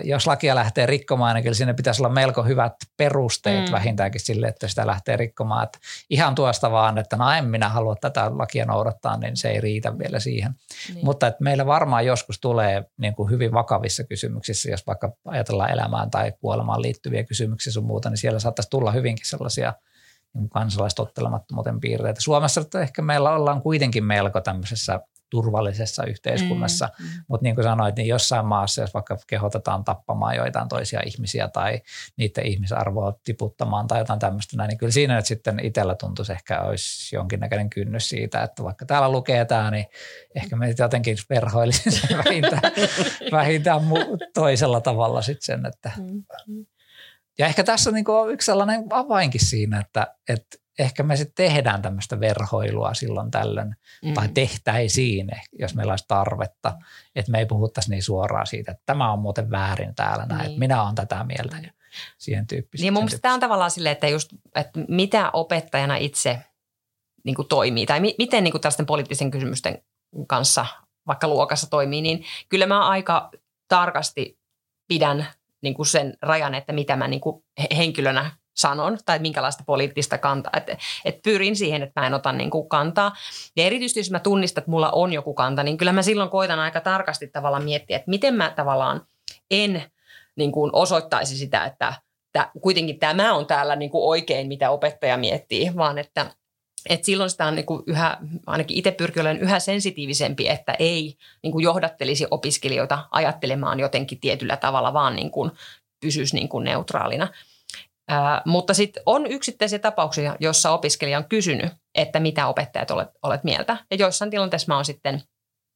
jos 0.04 0.26
lakia 0.26 0.54
lähtee 0.54 0.86
rikkomaan, 0.86 1.34
niin 1.34 1.42
kyllä 1.42 1.54
siinä 1.54 1.74
pitäisi 1.74 2.02
olla 2.02 2.12
melko 2.12 2.42
hyvät 2.42 2.72
perusteet 2.96 3.66
mm. 3.66 3.72
vähintäänkin 3.72 4.20
sille, 4.20 4.46
että 4.46 4.68
sitä 4.68 4.86
lähtee 4.86 5.16
rikkomaan. 5.16 5.64
Että 5.64 5.78
ihan 6.10 6.34
tuosta 6.34 6.70
vaan, 6.70 6.98
että 6.98 7.16
no 7.16 7.30
en 7.30 7.44
minä 7.44 7.68
halua 7.68 7.96
tätä 8.00 8.30
lakia 8.38 8.64
noudattaa, 8.64 9.16
niin 9.16 9.36
se 9.36 9.50
ei 9.50 9.60
riitä 9.60 9.98
vielä 9.98 10.20
siihen. 10.20 10.54
Niin. 10.94 11.04
Mutta 11.04 11.26
että 11.26 11.44
meillä 11.44 11.66
varmaan 11.66 12.06
joskus 12.06 12.40
tulee 12.40 12.84
niin 12.96 13.14
kuin 13.14 13.30
hyvin 13.30 13.52
vakavissa 13.52 14.04
kysymyksissä, 14.04 14.70
jos 14.70 14.86
vaikka 14.86 15.12
ajatellaan 15.24 15.70
elämään 15.70 16.10
tai 16.10 16.32
kuolemaan 16.40 16.82
liittyviä 16.82 17.24
kysymyksiä 17.24 17.72
sun 17.72 17.86
muuta, 17.86 18.10
niin 18.10 18.18
siellä 18.18 18.38
saattaisi 18.38 18.70
tulla 18.70 18.92
hyvinkin 18.92 19.26
sellaisia 19.26 19.72
niin 20.34 20.48
kansalaistottelemattomuuden 20.48 21.80
piirteitä. 21.80 22.20
Suomessa 22.20 22.64
ehkä 22.82 23.02
meillä 23.02 23.30
ollaan 23.30 23.62
kuitenkin 23.62 24.04
melko 24.04 24.40
tämmöisessä– 24.40 25.00
turvallisessa 25.32 26.04
yhteiskunnassa. 26.04 26.88
Mm, 26.98 27.04
mm. 27.04 27.10
Mutta 27.28 27.44
niin 27.44 27.54
kuin 27.54 27.64
sanoit, 27.64 27.96
niin 27.96 28.08
jossain 28.08 28.46
maassa, 28.46 28.80
jos 28.80 28.94
vaikka 28.94 29.18
kehotetaan 29.26 29.84
tappamaan 29.84 30.36
joitain 30.36 30.68
toisia 30.68 31.00
ihmisiä 31.06 31.48
tai 31.48 31.80
niiden 32.16 32.46
ihmisarvoa 32.46 33.12
tiputtamaan 33.24 33.86
tai 33.86 33.98
jotain 33.98 34.18
tämmöistä 34.18 34.66
niin 34.66 34.78
kyllä 34.78 34.92
siinä 34.92 35.16
nyt 35.16 35.26
sitten 35.26 35.60
itsellä 35.64 35.94
tuntuisi 35.94 36.32
ehkä 36.32 36.60
olisi 36.60 37.16
jonkinnäköinen 37.16 37.70
kynnys 37.70 38.08
siitä, 38.08 38.42
että 38.42 38.64
vaikka 38.64 38.86
täällä 38.86 39.12
lukee 39.12 39.44
tämä, 39.44 39.70
niin 39.70 39.86
ehkä 40.34 40.56
me 40.56 40.74
jotenkin 40.78 41.16
verhoilisin 41.30 41.92
sen 41.92 42.18
vähintään, 42.18 42.72
vähintään 43.32 43.80
toisella 44.34 44.80
tavalla 44.80 45.22
sitten 45.22 45.44
sen, 45.44 45.66
että 45.66 45.90
mm, 45.98 46.24
mm. 46.46 46.66
ja 47.38 47.46
ehkä 47.46 47.64
tässä 47.64 47.90
on 47.90 47.94
niin 47.94 48.04
yksi 48.32 48.46
sellainen 48.46 48.84
avainkin 48.90 49.44
siinä, 49.44 49.80
että, 49.80 50.14
että 50.28 50.61
ehkä 50.78 51.02
me 51.02 51.16
sitten 51.16 51.46
tehdään 51.46 51.82
tämmöistä 51.82 52.20
verhoilua 52.20 52.94
silloin 52.94 53.30
tällöin, 53.30 53.76
mm. 54.04 54.14
tai 54.14 54.28
tehtäisiin, 54.28 55.30
jos 55.58 55.74
meillä 55.74 55.92
olisi 55.92 56.04
tarvetta, 56.08 56.78
että 57.16 57.32
me 57.32 57.38
ei 57.38 57.46
puhuttaisi 57.46 57.90
niin 57.90 58.02
suoraan 58.02 58.46
siitä, 58.46 58.72
että 58.72 58.82
tämä 58.86 59.12
on 59.12 59.18
muuten 59.18 59.50
väärin 59.50 59.94
täällä 59.94 60.26
näin, 60.26 60.38
niin. 60.38 60.46
että 60.46 60.58
minä 60.58 60.82
olen 60.82 60.94
tätä 60.94 61.24
mieltä 61.24 61.56
ja 61.62 61.72
siihen 62.18 62.46
tyyppistä. 62.46 62.84
Niin 62.84 62.92
mun 62.92 63.02
mielestä 63.02 63.22
tämä 63.22 63.34
on 63.34 63.40
tavallaan 63.40 63.70
silleen, 63.70 63.92
että 63.92 64.08
just, 64.08 64.32
että 64.54 64.80
mitä 64.88 65.30
opettajana 65.32 65.96
itse 65.96 66.38
niin 67.24 67.34
kuin 67.34 67.48
toimii, 67.48 67.86
tai 67.86 68.00
mi- 68.00 68.14
miten 68.18 68.44
niin 68.44 68.52
kuin 68.52 68.62
tällaisten 68.62 68.86
poliittisen 68.86 69.30
kysymysten 69.30 69.82
kanssa 70.26 70.66
vaikka 71.06 71.28
luokassa 71.28 71.70
toimii, 71.70 72.02
niin 72.02 72.24
kyllä 72.48 72.66
mä 72.66 72.88
aika 72.88 73.30
tarkasti 73.68 74.38
pidän 74.88 75.26
niin 75.62 75.74
kuin 75.74 75.86
sen 75.86 76.16
rajan, 76.22 76.54
että 76.54 76.72
mitä 76.72 76.96
mä 76.96 77.08
niin 77.08 77.20
kuin 77.20 77.44
henkilönä 77.76 78.30
sanon 78.54 78.98
tai 79.04 79.18
minkälaista 79.18 79.64
poliittista 79.66 80.18
kantaa. 80.18 80.52
Et, 80.56 80.78
et 81.04 81.22
pyrin 81.22 81.56
siihen, 81.56 81.82
että 81.82 82.00
mä 82.00 82.06
en 82.06 82.14
ota 82.14 82.32
niin 82.32 82.50
kuin 82.50 82.68
kantaa. 82.68 83.12
Ja 83.56 83.64
erityisesti 83.64 84.00
jos 84.00 84.10
mä 84.10 84.20
tunnistan, 84.20 84.62
että 84.62 84.70
mulla 84.70 84.90
on 84.90 85.12
joku 85.12 85.34
kanta, 85.34 85.62
niin 85.62 85.78
kyllä 85.78 85.92
mä 85.92 86.02
silloin 86.02 86.30
koitan 86.30 86.60
aika 86.60 86.80
tarkasti 86.80 87.28
tavallaan 87.28 87.64
miettiä, 87.64 87.96
että 87.96 88.10
miten 88.10 88.34
mä 88.34 88.52
tavallaan 88.56 89.06
en 89.50 89.82
niin 90.36 90.52
kuin 90.52 90.70
osoittaisi 90.74 91.36
sitä, 91.36 91.64
että, 91.64 91.94
että 92.26 92.50
kuitenkin 92.60 92.98
tämä 92.98 93.34
on 93.34 93.46
täällä 93.46 93.76
niin 93.76 93.90
kuin 93.90 94.04
oikein, 94.04 94.48
mitä 94.48 94.70
opettaja 94.70 95.16
miettii, 95.16 95.70
vaan 95.76 95.98
että 95.98 96.26
et 96.88 97.04
silloin 97.04 97.30
sitä 97.30 97.46
on 97.46 97.54
niin 97.54 97.66
kuin 97.66 97.82
yhä, 97.86 98.18
ainakin 98.46 98.76
itse 98.76 98.90
pyrkii 98.90 99.20
olemaan 99.20 99.42
yhä 99.42 99.60
sensitiivisempi, 99.60 100.48
että 100.48 100.74
ei 100.78 101.16
niin 101.42 101.52
kuin 101.52 101.62
johdattelisi 101.62 102.26
opiskelijoita 102.30 103.06
ajattelemaan 103.10 103.80
jotenkin 103.80 104.20
tietyllä 104.20 104.56
tavalla, 104.56 104.92
vaan 104.92 105.16
niin 105.16 105.30
kuin 105.30 105.50
pysyisi 106.00 106.34
niin 106.36 106.48
kuin 106.48 106.64
neutraalina. 106.64 107.28
Mutta 108.46 108.74
sitten 108.74 109.02
on 109.06 109.26
yksittäisiä 109.26 109.78
tapauksia, 109.78 110.36
joissa 110.40 110.70
opiskelija 110.70 111.18
on 111.18 111.28
kysynyt, 111.28 111.72
että 111.94 112.20
mitä 112.20 112.46
opettajat 112.46 112.90
olet, 112.90 113.08
olet 113.22 113.44
mieltä. 113.44 113.76
Ja 113.90 113.96
joissain 113.96 114.30
tilanteissa 114.30 114.72
mä 114.72 114.74
oon 114.74 114.84
sitten 114.84 115.22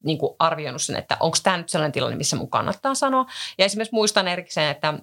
niin 0.03 0.17
kuin 0.17 0.35
arvioinut 0.39 0.81
sen, 0.81 0.95
että 0.95 1.17
onko 1.19 1.37
tämä 1.43 1.57
nyt 1.57 1.69
sellainen 1.69 1.91
tilanne, 1.91 2.17
missä 2.17 2.35
mun 2.35 2.49
kannattaa 2.49 2.95
sanoa. 2.95 3.25
Ja 3.57 3.65
esimerkiksi 3.65 3.95
muistan 3.95 4.27
erikseen, 4.27 4.71
että 4.71 4.93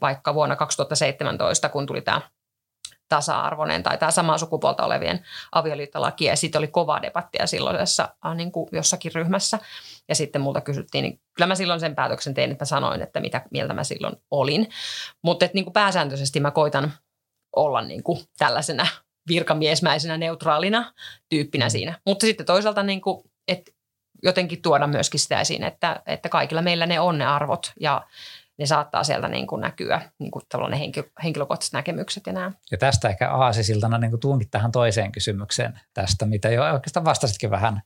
vaikka 0.00 0.34
vuonna 0.34 0.56
2017, 0.56 1.68
kun 1.68 1.86
tuli 1.86 2.00
tämä 2.00 2.20
tasa-arvoinen 3.08 3.82
tai 3.82 3.98
tämä 3.98 4.10
samaa 4.10 4.38
sukupuolta 4.38 4.84
olevien 4.84 5.24
avioliittolaki. 5.52 6.24
Ja 6.24 6.36
sitten 6.36 6.58
oli 6.58 6.68
kovaa 6.68 7.02
debattia 7.02 7.46
silloisessa 7.46 8.08
äh, 8.26 8.34
niin 8.36 8.52
kuin 8.52 8.68
jossakin 8.72 9.14
ryhmässä. 9.14 9.58
Ja 10.08 10.14
sitten 10.14 10.42
multa 10.42 10.60
kysyttiin, 10.60 11.02
niin 11.02 11.20
kyllä 11.34 11.46
mä 11.46 11.54
silloin 11.54 11.80
sen 11.80 11.94
päätöksen 11.94 12.34
tein, 12.34 12.50
että 12.50 12.62
mä 12.62 12.66
sanoin, 12.66 13.02
että 13.02 13.20
mitä 13.20 13.42
mieltä 13.50 13.74
mä 13.74 13.84
silloin 13.84 14.16
olin. 14.30 14.68
Mutta 15.22 15.48
niin 15.54 15.64
kuin 15.64 15.72
pääsääntöisesti 15.72 16.40
mä 16.40 16.50
koitan 16.50 16.92
olla 17.56 17.82
niin 17.82 18.02
kuin 18.02 18.18
tällaisena 18.38 18.86
virkamiesmäisenä 19.28 20.16
neutraalina 20.16 20.92
tyyppinä 21.28 21.68
siinä. 21.68 22.00
Mutta 22.06 22.26
sitten 22.26 22.46
toisaalta 22.46 22.82
niin 22.82 23.00
kuin, 23.00 23.30
että 23.48 23.72
jotenkin 24.22 24.62
tuoda 24.62 24.86
myöskin 24.86 25.20
sitä 25.20 25.40
esiin, 25.40 25.64
että, 25.64 26.02
että 26.06 26.28
kaikilla 26.28 26.62
meillä 26.62 26.86
ne 26.86 27.00
on 27.00 27.18
ne 27.18 27.26
arvot 27.26 27.72
ja 27.80 28.06
ne 28.58 28.66
saattaa 28.66 29.04
sieltä 29.04 29.28
niin 29.28 29.46
kuin 29.46 29.60
näkyä 29.60 30.00
niin 30.18 30.30
kuin 30.30 30.44
ne 30.70 30.78
henkilö, 30.78 31.06
henkilökohtaiset 31.24 31.72
näkemykset 31.72 32.26
ja 32.26 32.32
nämä. 32.32 32.52
Ja 32.70 32.78
tästä 32.78 33.08
ehkä 33.08 33.30
aasisiltana 33.30 33.98
niin 33.98 34.20
tuunkin 34.20 34.50
tähän 34.50 34.72
toiseen 34.72 35.12
kysymykseen 35.12 35.80
tästä, 35.94 36.26
mitä 36.26 36.50
jo 36.50 36.64
oikeastaan 36.72 37.04
vastasitkin 37.04 37.50
vähän. 37.50 37.82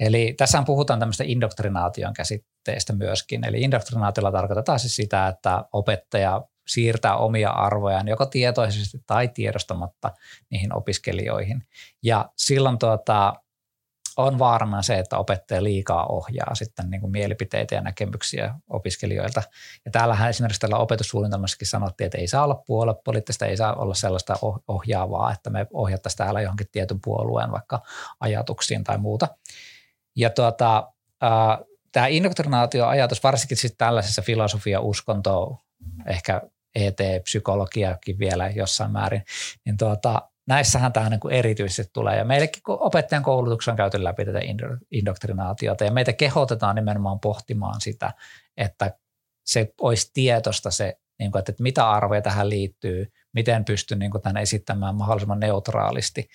Eli 0.00 0.34
tässä 0.36 0.62
puhutaan 0.66 1.00
tämmöistä 1.00 1.24
indoktrinaation 1.26 2.14
käsitteestä 2.14 2.92
myöskin. 2.92 3.44
Eli 3.48 3.60
indoktrinaatiolla 3.60 4.32
tarkoitetaan 4.32 4.78
siis 4.78 4.96
sitä, 4.96 5.28
että 5.28 5.64
opettaja 5.72 6.42
siirtää 6.66 7.16
omia 7.16 7.50
arvojaan 7.50 8.08
joko 8.08 8.26
tietoisesti 8.26 9.02
tai 9.06 9.28
tiedostamatta 9.28 10.10
niihin 10.50 10.76
opiskelijoihin. 10.76 11.62
Ja 12.02 12.30
silloin 12.36 12.78
tuota, 12.78 13.34
on 14.16 14.38
vaarana 14.38 14.82
se, 14.82 14.98
että 14.98 15.18
opettaja 15.18 15.62
liikaa 15.62 16.06
ohjaa 16.06 16.54
sitten 16.54 16.90
niin 16.90 17.00
kuin 17.00 17.10
mielipiteitä 17.10 17.74
ja 17.74 17.80
näkemyksiä 17.80 18.54
opiskelijoilta. 18.70 19.42
Ja 19.84 19.90
täällähän 19.90 20.30
esimerkiksi 20.30 20.60
tällä 20.60 20.76
opetussuunnitelmassakin 20.76 21.68
sanottiin, 21.68 22.06
että 22.06 22.18
ei 22.18 22.28
saa 22.28 22.44
olla 22.44 22.62
puoluepoliittista, 22.66 23.46
ei 23.46 23.56
saa 23.56 23.74
olla 23.74 23.94
sellaista 23.94 24.36
ohjaavaa, 24.68 25.32
että 25.32 25.50
me 25.50 25.66
ohjattaisiin 25.72 26.18
täällä 26.18 26.40
johonkin 26.40 26.66
tietyn 26.72 27.00
puolueen 27.04 27.52
vaikka 27.52 27.82
ajatuksiin 28.20 28.84
tai 28.84 28.98
muuta. 28.98 29.28
Ja 30.16 30.30
tuota, 30.30 30.92
äh, 31.22 31.58
tämä 31.92 32.06
indoktrinaatioajatus, 32.06 33.22
varsinkin 33.22 33.56
sitten 33.56 33.78
tällaisessa 33.78 34.22
filosofia, 34.22 34.80
uskonto, 34.80 35.58
ehkä 36.06 36.42
ET-psykologiakin 36.74 38.18
vielä 38.18 38.50
jossain 38.50 38.90
määrin, 38.90 39.24
niin 39.64 39.76
tuota, 39.76 40.28
näissähän 40.52 40.92
tämä 40.92 41.08
niin 41.08 41.20
kuin 41.20 41.34
erityisesti 41.34 41.92
tulee. 41.92 42.16
Ja 42.16 42.24
meillekin 42.24 42.62
opettajan 42.66 43.22
koulutuksen 43.22 43.72
on 43.72 43.76
käyty 43.76 44.04
läpi 44.04 44.24
tätä 44.24 44.40
indoktrinaatiota 44.90 45.84
ja 45.84 45.90
meitä 45.90 46.12
kehotetaan 46.12 46.74
nimenomaan 46.74 47.20
pohtimaan 47.20 47.80
sitä, 47.80 48.12
että 48.56 48.98
se 49.46 49.74
olisi 49.80 50.10
tietosta 50.12 50.70
se, 50.70 50.98
niin 51.18 51.32
kuin, 51.32 51.38
että 51.38 51.52
mitä 51.58 51.90
arvoja 51.90 52.22
tähän 52.22 52.48
liittyy, 52.48 53.12
miten 53.32 53.64
pystyn 53.64 53.98
niin 53.98 54.10
kuin 54.10 54.22
tämän 54.22 54.42
esittämään 54.42 54.94
mahdollisimman 54.94 55.40
neutraalisti. 55.40 56.28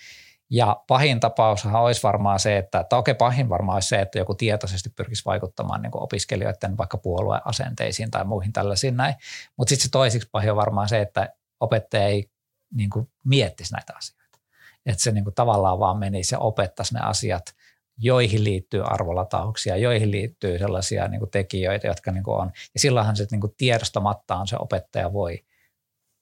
Ja 0.50 0.82
pahin 0.86 1.20
tapaushan 1.20 1.74
olisi 1.74 2.02
varmaan 2.02 2.38
se, 2.38 2.58
että, 2.58 2.84
tai 2.88 2.98
okei, 2.98 3.14
pahin 3.14 3.48
varmaan 3.48 3.76
olisi 3.76 3.88
se, 3.88 4.00
että 4.00 4.18
joku 4.18 4.34
tietoisesti 4.34 4.90
pyrkisi 4.90 5.24
vaikuttamaan 5.24 5.82
niin 5.82 5.90
opiskelijoiden 5.94 6.78
vaikka 6.78 6.98
puolueasenteisiin 6.98 8.10
tai 8.10 8.24
muihin 8.24 8.52
tällaisiin 8.52 8.96
näin. 8.96 9.14
Mutta 9.56 9.68
sitten 9.68 9.84
se 9.84 9.90
toisiksi 9.90 10.28
pahin 10.32 10.50
on 10.50 10.56
varmaan 10.56 10.88
se, 10.88 11.00
että 11.00 11.28
opettaja 11.60 12.06
ei 12.06 12.30
niin 12.74 12.90
kuin 12.90 13.10
miettisi 13.24 13.72
näitä 13.72 13.92
asioita. 13.96 14.38
Että 14.86 15.02
se 15.02 15.12
niin 15.12 15.24
kuin 15.24 15.34
tavallaan 15.34 15.78
vaan 15.78 15.98
menisi 15.98 16.34
ja 16.34 16.38
opettaisi 16.38 16.94
ne 16.94 17.00
asiat, 17.00 17.54
joihin 17.98 18.44
liittyy 18.44 18.82
arvolatauksia, 18.84 19.76
joihin 19.76 20.10
liittyy 20.10 20.58
sellaisia 20.58 21.08
niin 21.08 21.18
kuin 21.18 21.30
tekijöitä, 21.30 21.86
jotka 21.86 22.12
niin 22.12 22.24
kuin 22.24 22.36
on. 22.36 22.50
Ja 22.74 22.80
silloinhan 22.80 23.16
se 23.16 23.26
niin 23.30 23.40
kuin 23.40 23.54
tiedostamattaan 23.56 24.46
se 24.46 24.56
opettaja 24.58 25.12
voi 25.12 25.44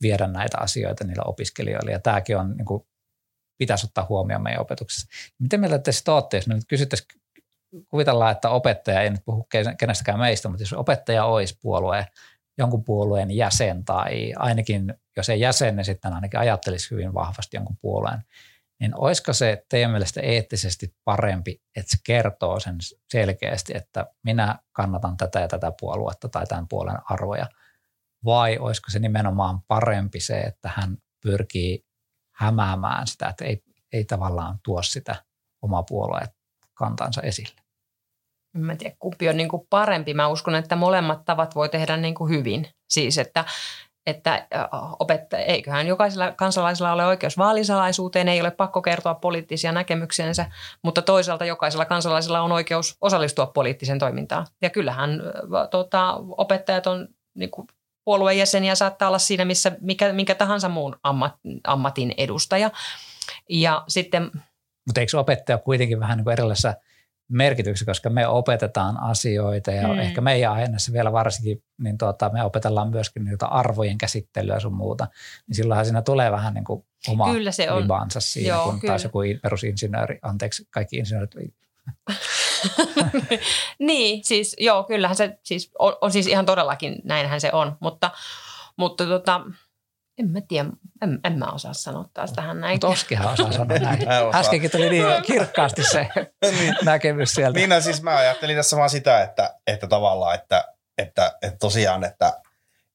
viedä 0.02 0.26
näitä 0.26 0.58
asioita 0.60 1.04
niille 1.04 1.22
opiskelijoille. 1.26 1.92
Ja 1.92 2.00
tämäkin 2.00 2.36
on, 2.36 2.56
niin 2.56 2.66
kuin, 2.66 2.86
pitäisi 3.58 3.86
ottaa 3.86 4.06
huomioon 4.08 4.42
meidän 4.42 4.60
opetuksessa. 4.60 5.06
Miten 5.38 5.60
meillä 5.60 5.78
te 5.78 5.92
sitten 5.92 6.14
olette, 6.14 6.36
jos 6.36 6.46
me 6.46 6.54
nyt 6.54 6.64
kysyttäisiin, 6.68 7.08
kuvitellaan, 7.88 8.32
että 8.32 8.50
opettaja, 8.50 9.00
ei 9.02 9.10
nyt 9.10 9.24
puhu 9.24 9.48
kenestäkään 9.78 10.18
meistä, 10.18 10.48
mutta 10.48 10.62
jos 10.62 10.72
opettaja 10.72 11.24
olisi 11.24 11.58
puolue, 11.62 12.06
jonkun 12.58 12.84
puolueen 12.84 13.30
jäsen 13.30 13.84
tai 13.84 14.32
ainakin, 14.36 14.94
jos 15.16 15.28
ei 15.28 15.40
jäsen, 15.40 15.76
niin 15.76 15.84
sitten 15.84 16.12
ainakin 16.12 16.40
ajattelisi 16.40 16.90
hyvin 16.90 17.14
vahvasti 17.14 17.56
jonkun 17.56 17.76
puolueen, 17.80 18.22
niin 18.80 18.92
olisiko 18.94 19.32
se 19.32 19.64
teidän 19.68 19.90
mielestä 19.90 20.20
eettisesti 20.20 20.94
parempi, 21.04 21.62
että 21.76 21.90
se 21.90 21.96
kertoo 22.04 22.60
sen 22.60 22.76
selkeästi, 23.10 23.76
että 23.76 24.06
minä 24.22 24.58
kannatan 24.72 25.16
tätä 25.16 25.40
ja 25.40 25.48
tätä 25.48 25.72
puoluetta 25.80 26.28
tai 26.28 26.46
tämän 26.46 26.68
puolen 26.68 26.98
arvoja, 27.10 27.46
vai 28.24 28.58
olisiko 28.58 28.90
se 28.90 28.98
nimenomaan 28.98 29.60
parempi 29.68 30.20
se, 30.20 30.40
että 30.40 30.70
hän 30.74 30.96
pyrkii 31.20 31.86
hämäämään 32.32 33.06
sitä, 33.06 33.28
että 33.28 33.44
ei, 33.44 33.62
ei 33.92 34.04
tavallaan 34.04 34.58
tuo 34.62 34.82
sitä 34.82 35.16
omaa 35.62 35.82
puolueen 35.82 36.28
kantansa 36.74 37.22
esille? 37.22 37.65
Mä 38.56 38.76
tiedä, 38.76 38.96
kumpi 38.98 39.28
on 39.28 39.36
niin 39.36 39.48
kuin 39.48 39.66
parempi. 39.70 40.14
Mä 40.14 40.28
uskon, 40.28 40.54
että 40.54 40.76
molemmat 40.76 41.24
tavat 41.24 41.54
voi 41.54 41.68
tehdä 41.68 41.96
niin 41.96 42.14
kuin 42.14 42.30
hyvin. 42.30 42.68
Siis, 42.90 43.18
että, 43.18 43.44
että 44.06 44.46
opettaja, 44.98 45.44
eiköhän 45.44 45.86
jokaisella 45.86 46.32
kansalaisella 46.32 46.92
ole 46.92 47.06
oikeus 47.06 47.38
vaalisalaisuuteen, 47.38 48.28
ei 48.28 48.40
ole 48.40 48.50
pakko 48.50 48.82
kertoa 48.82 49.14
poliittisia 49.14 49.72
näkemyksiänsä, 49.72 50.46
mutta 50.82 51.02
toisaalta 51.02 51.44
jokaisella 51.44 51.84
kansalaisella 51.84 52.40
on 52.40 52.52
oikeus 52.52 52.96
osallistua 53.00 53.46
poliittiseen 53.46 53.98
toimintaan. 53.98 54.46
Ja 54.62 54.70
kyllähän 54.70 55.22
tota, 55.70 56.14
opettajat 56.36 56.86
on 56.86 57.08
niin 57.34 57.50
kuin 57.50 57.66
puolueen 58.04 58.38
jäseniä 58.38 58.74
saattaa 58.74 59.08
olla 59.08 59.18
siinä, 59.18 59.44
missä 59.44 59.72
mikä, 59.80 60.12
minkä 60.12 60.34
tahansa 60.34 60.68
muun 60.68 60.96
ammat, 61.02 61.34
ammatin 61.64 62.14
edustaja. 62.18 62.70
Ja 63.50 63.84
sitten... 63.88 64.30
Mutta 64.86 65.00
eikö 65.00 65.18
opettaja 65.18 65.58
kuitenkin 65.58 66.00
vähän 66.00 66.16
niin 66.16 66.24
kuin 66.24 66.32
erilaisessa 66.32 66.74
merkityksessä, 67.28 67.84
koska 67.84 68.10
me 68.10 68.26
opetetaan 68.26 69.02
asioita 69.02 69.70
ja 69.70 69.88
mm. 69.88 69.98
ehkä 69.98 70.20
meidän 70.20 70.52
aineessa 70.52 70.92
vielä 70.92 71.12
varsinkin, 71.12 71.62
niin 71.78 71.98
tuota, 71.98 72.30
me 72.32 72.44
opetellaan 72.44 72.90
myöskin 72.90 73.24
niitä 73.24 73.46
arvojen 73.46 73.98
käsittelyä 73.98 74.60
sun 74.60 74.74
muuta, 74.74 75.08
niin 75.46 75.56
silloinhan 75.56 75.84
siinä 75.84 76.02
tulee 76.02 76.30
vähän 76.30 76.54
niin 76.54 76.64
kuin 76.64 76.84
oma 77.08 77.32
kyllä 77.32 77.52
se 77.52 77.70
on. 77.70 77.82
vibansa 77.82 78.20
siinä, 78.20 78.48
Joo, 78.48 78.64
kun 78.64 78.80
kyllä. 78.80 78.92
taas 78.92 79.04
joku 79.04 79.18
perusinsinööri, 79.42 80.18
anteeksi 80.22 80.66
kaikki 80.70 80.96
insinöörit 80.96 81.30
niin, 83.78 84.24
siis 84.24 84.56
joo, 84.58 84.84
kyllähän 84.84 85.16
se 85.16 85.38
siis 85.42 85.70
on, 85.78 85.96
on, 86.00 86.12
siis 86.12 86.26
ihan 86.26 86.46
todellakin 86.46 86.96
näinhän 87.04 87.40
se 87.40 87.50
on, 87.52 87.76
mutta, 87.80 88.10
mutta 88.76 89.06
tota, 89.06 89.40
en 90.18 90.30
mä 90.30 90.40
tiedä, 90.40 90.68
en, 91.02 91.20
en 91.24 91.38
mä 91.38 91.46
osaa 91.52 91.74
sanoa 91.74 92.08
taas 92.14 92.32
tähän 92.32 92.60
näin. 92.60 92.80
Toskihan 92.80 93.32
osaa 93.32 93.52
sanoa 93.52 93.78
näin. 93.78 94.06
Äskenkin 94.34 94.70
tuli 94.70 94.90
niin 94.90 95.04
kirkkaasti 95.26 95.84
se 95.84 96.08
niin. 96.58 96.76
näkemys 96.84 97.32
sieltä. 97.32 97.58
Niin, 97.58 97.70
no, 97.70 97.80
siis 97.80 98.02
mä 98.02 98.16
ajattelin 98.16 98.56
tässä 98.56 98.76
vaan 98.76 98.90
sitä, 98.90 99.22
että, 99.22 99.54
että 99.66 99.86
tavallaan, 99.86 100.34
että, 100.34 100.64
että, 100.98 101.38
että 101.42 101.58
tosiaan, 101.58 102.04
että 102.04 102.40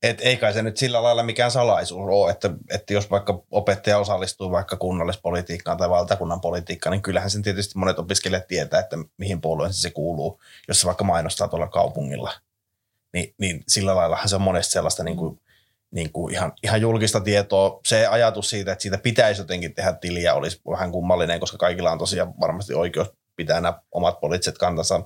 et 0.03 0.21
ei 0.21 0.37
kai 0.37 0.53
se 0.53 0.61
nyt 0.61 0.77
sillä 0.77 1.03
lailla 1.03 1.23
mikään 1.23 1.51
salaisuus 1.51 2.09
ole, 2.09 2.31
että, 2.31 2.49
että 2.69 2.93
jos 2.93 3.11
vaikka 3.11 3.43
opettaja 3.51 3.97
osallistuu 3.97 4.51
vaikka 4.51 4.77
kunnallispolitiikkaan 4.77 5.77
tai 5.77 5.89
valtakunnan 5.89 6.41
politiikkaan, 6.41 6.91
niin 6.91 7.01
kyllähän 7.01 7.29
sen 7.29 7.41
tietysti 7.41 7.79
monet 7.79 7.99
opiskelijat 7.99 8.47
tietää, 8.47 8.79
että 8.79 8.97
mihin 9.17 9.41
puolueeseen 9.41 9.81
se 9.81 9.89
kuuluu, 9.89 10.41
jos 10.67 10.81
se 10.81 10.87
vaikka 10.87 11.03
mainostaa 11.03 11.47
tuolla 11.47 11.67
kaupungilla. 11.67 12.33
Ni, 13.13 13.33
niin 13.37 13.63
sillä 13.67 13.95
laillahan 13.95 14.29
se 14.29 14.35
on 14.35 14.41
monesti 14.41 14.73
sellaista 14.73 15.03
niin 15.03 15.17
kuin, 15.17 15.39
niin 15.91 16.11
kuin 16.11 16.33
ihan, 16.33 16.53
ihan 16.63 16.81
julkista 16.81 17.19
tietoa. 17.19 17.79
Se 17.85 18.07
ajatus 18.07 18.49
siitä, 18.49 18.71
että 18.71 18.81
siitä 18.81 18.97
pitäisi 18.97 19.41
jotenkin 19.41 19.73
tehdä 19.73 19.93
tiliä, 19.93 20.33
olisi 20.33 20.61
vähän 20.69 20.91
kummallinen, 20.91 21.39
koska 21.39 21.57
kaikilla 21.57 21.91
on 21.91 21.97
tosiaan 21.97 22.33
varmasti 22.39 22.73
oikeus 22.73 23.07
pitää 23.35 23.61
nämä 23.61 23.81
omat 23.91 24.19
poliittiset 24.19 24.57
kantansa 24.57 25.01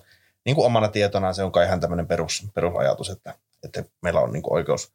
niin 0.45 0.56
kuin 0.56 0.65
omana 0.65 0.88
tietonaan. 0.88 1.36
Se 1.36 1.43
on 1.43 1.52
kai 1.52 1.65
ihan 1.65 1.80
tämmöinen 1.80 2.08
perus, 2.08 2.48
perusajatus, 2.54 3.10
että– 3.10 3.34
että 3.65 3.84
meillä 4.02 4.21
on 4.21 4.34
niin 4.34 4.43
oikeus, 4.50 4.93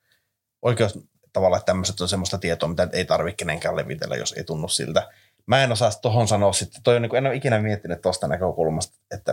oikeus 0.62 0.98
tavallaan, 1.32 1.58
että 1.58 1.66
tämmöiset 1.66 2.00
on 2.00 2.08
semmoista 2.08 2.38
tietoa, 2.38 2.68
mitä 2.68 2.88
ei 2.92 3.04
tarvitse 3.04 3.36
kenenkään 3.36 3.76
levitellä, 3.76 4.16
jos 4.16 4.32
ei 4.32 4.44
tunnu 4.44 4.68
siltä. 4.68 5.08
Mä 5.46 5.64
en 5.64 5.72
osaa 5.72 5.90
tuohon 6.02 6.28
sanoa 6.28 6.52
sitten, 6.52 6.82
toi 6.82 6.96
on 6.96 7.02
niin 7.02 7.10
kuin, 7.10 7.18
en 7.18 7.26
ole 7.26 7.36
ikinä 7.36 7.60
miettinyt 7.60 8.02
tuosta 8.02 8.28
näkökulmasta, 8.28 8.96
että 9.14 9.32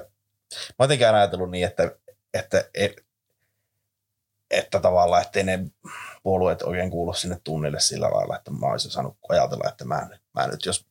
mä 0.70 0.76
oon 0.80 0.92
aina 0.92 1.18
ajatellut 1.18 1.52
niin, 1.52 1.66
että, 1.66 1.92
että, 2.34 2.70
että, 4.52 4.80
tavallaan, 4.80 5.22
ettei 5.22 5.44
ne 5.44 5.60
puolueet 6.24 6.62
oikein 6.62 6.92
kuulu 6.92 7.14
sinne 7.14 7.40
tunnille 7.44 7.80
sillä 7.80 8.10
lailla, 8.12 8.36
että 8.36 8.52
mä 8.52 8.68
olisin 8.68 8.92
saanut 8.92 9.18
ajatella, 9.30 9.70
että 9.70 9.86
mä, 9.86 10.08
mä 10.34 10.48
nyt 10.48 10.66
jos 10.66 10.88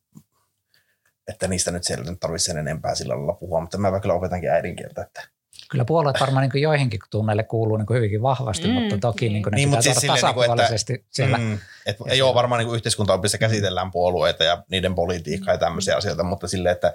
että 1.28 1.48
niistä 1.48 1.70
nyt 1.70 1.84
siellä 1.84 2.10
nyt 2.10 2.20
tarvitse 2.20 2.44
sen 2.44 2.58
enempää 2.58 2.94
sillä 2.94 3.14
lailla 3.14 3.32
puhua, 3.32 3.60
mutta 3.60 3.78
mä 3.78 4.00
kyllä 4.00 4.14
opetankin 4.14 4.50
äidinkieltä, 4.50 5.02
että 5.02 5.28
Kyllä 5.70 5.84
puolueet 5.84 6.20
varmaan 6.20 6.48
niin 6.48 6.62
joihinkin 6.62 7.00
tunneille 7.10 7.42
kuuluu 7.42 7.76
niin 7.76 7.86
hyvinkin 7.94 8.22
vahvasti, 8.22 8.68
mm, 8.68 8.72
mutta 8.72 8.98
toki 8.98 9.28
niin. 9.28 9.32
niin, 9.32 9.42
ne 9.50 9.56
niin, 9.56 9.68
pitää 9.68 9.82
siis 9.82 10.06
tasapuolisesti 10.06 10.92
niin 10.92 11.00
kuin, 11.00 11.04
että, 11.04 11.16
siellä. 11.16 11.38
Mm, 11.38 11.58
et, 11.86 11.96
ei 12.08 12.22
ole 12.22 12.34
varmaan 12.34 12.64
niin 12.64 12.74
yhteiskuntaopissa 12.74 13.38
käsitellään 13.38 13.90
puolueita 13.90 14.44
ja 14.44 14.64
niiden 14.70 14.94
politiikkaa 14.94 15.54
ja 15.54 15.58
tämmöisiä 15.58 15.94
mm. 15.94 15.98
asioita, 15.98 16.22
mutta 16.22 16.48
silleen, 16.48 16.72
että, 16.72 16.94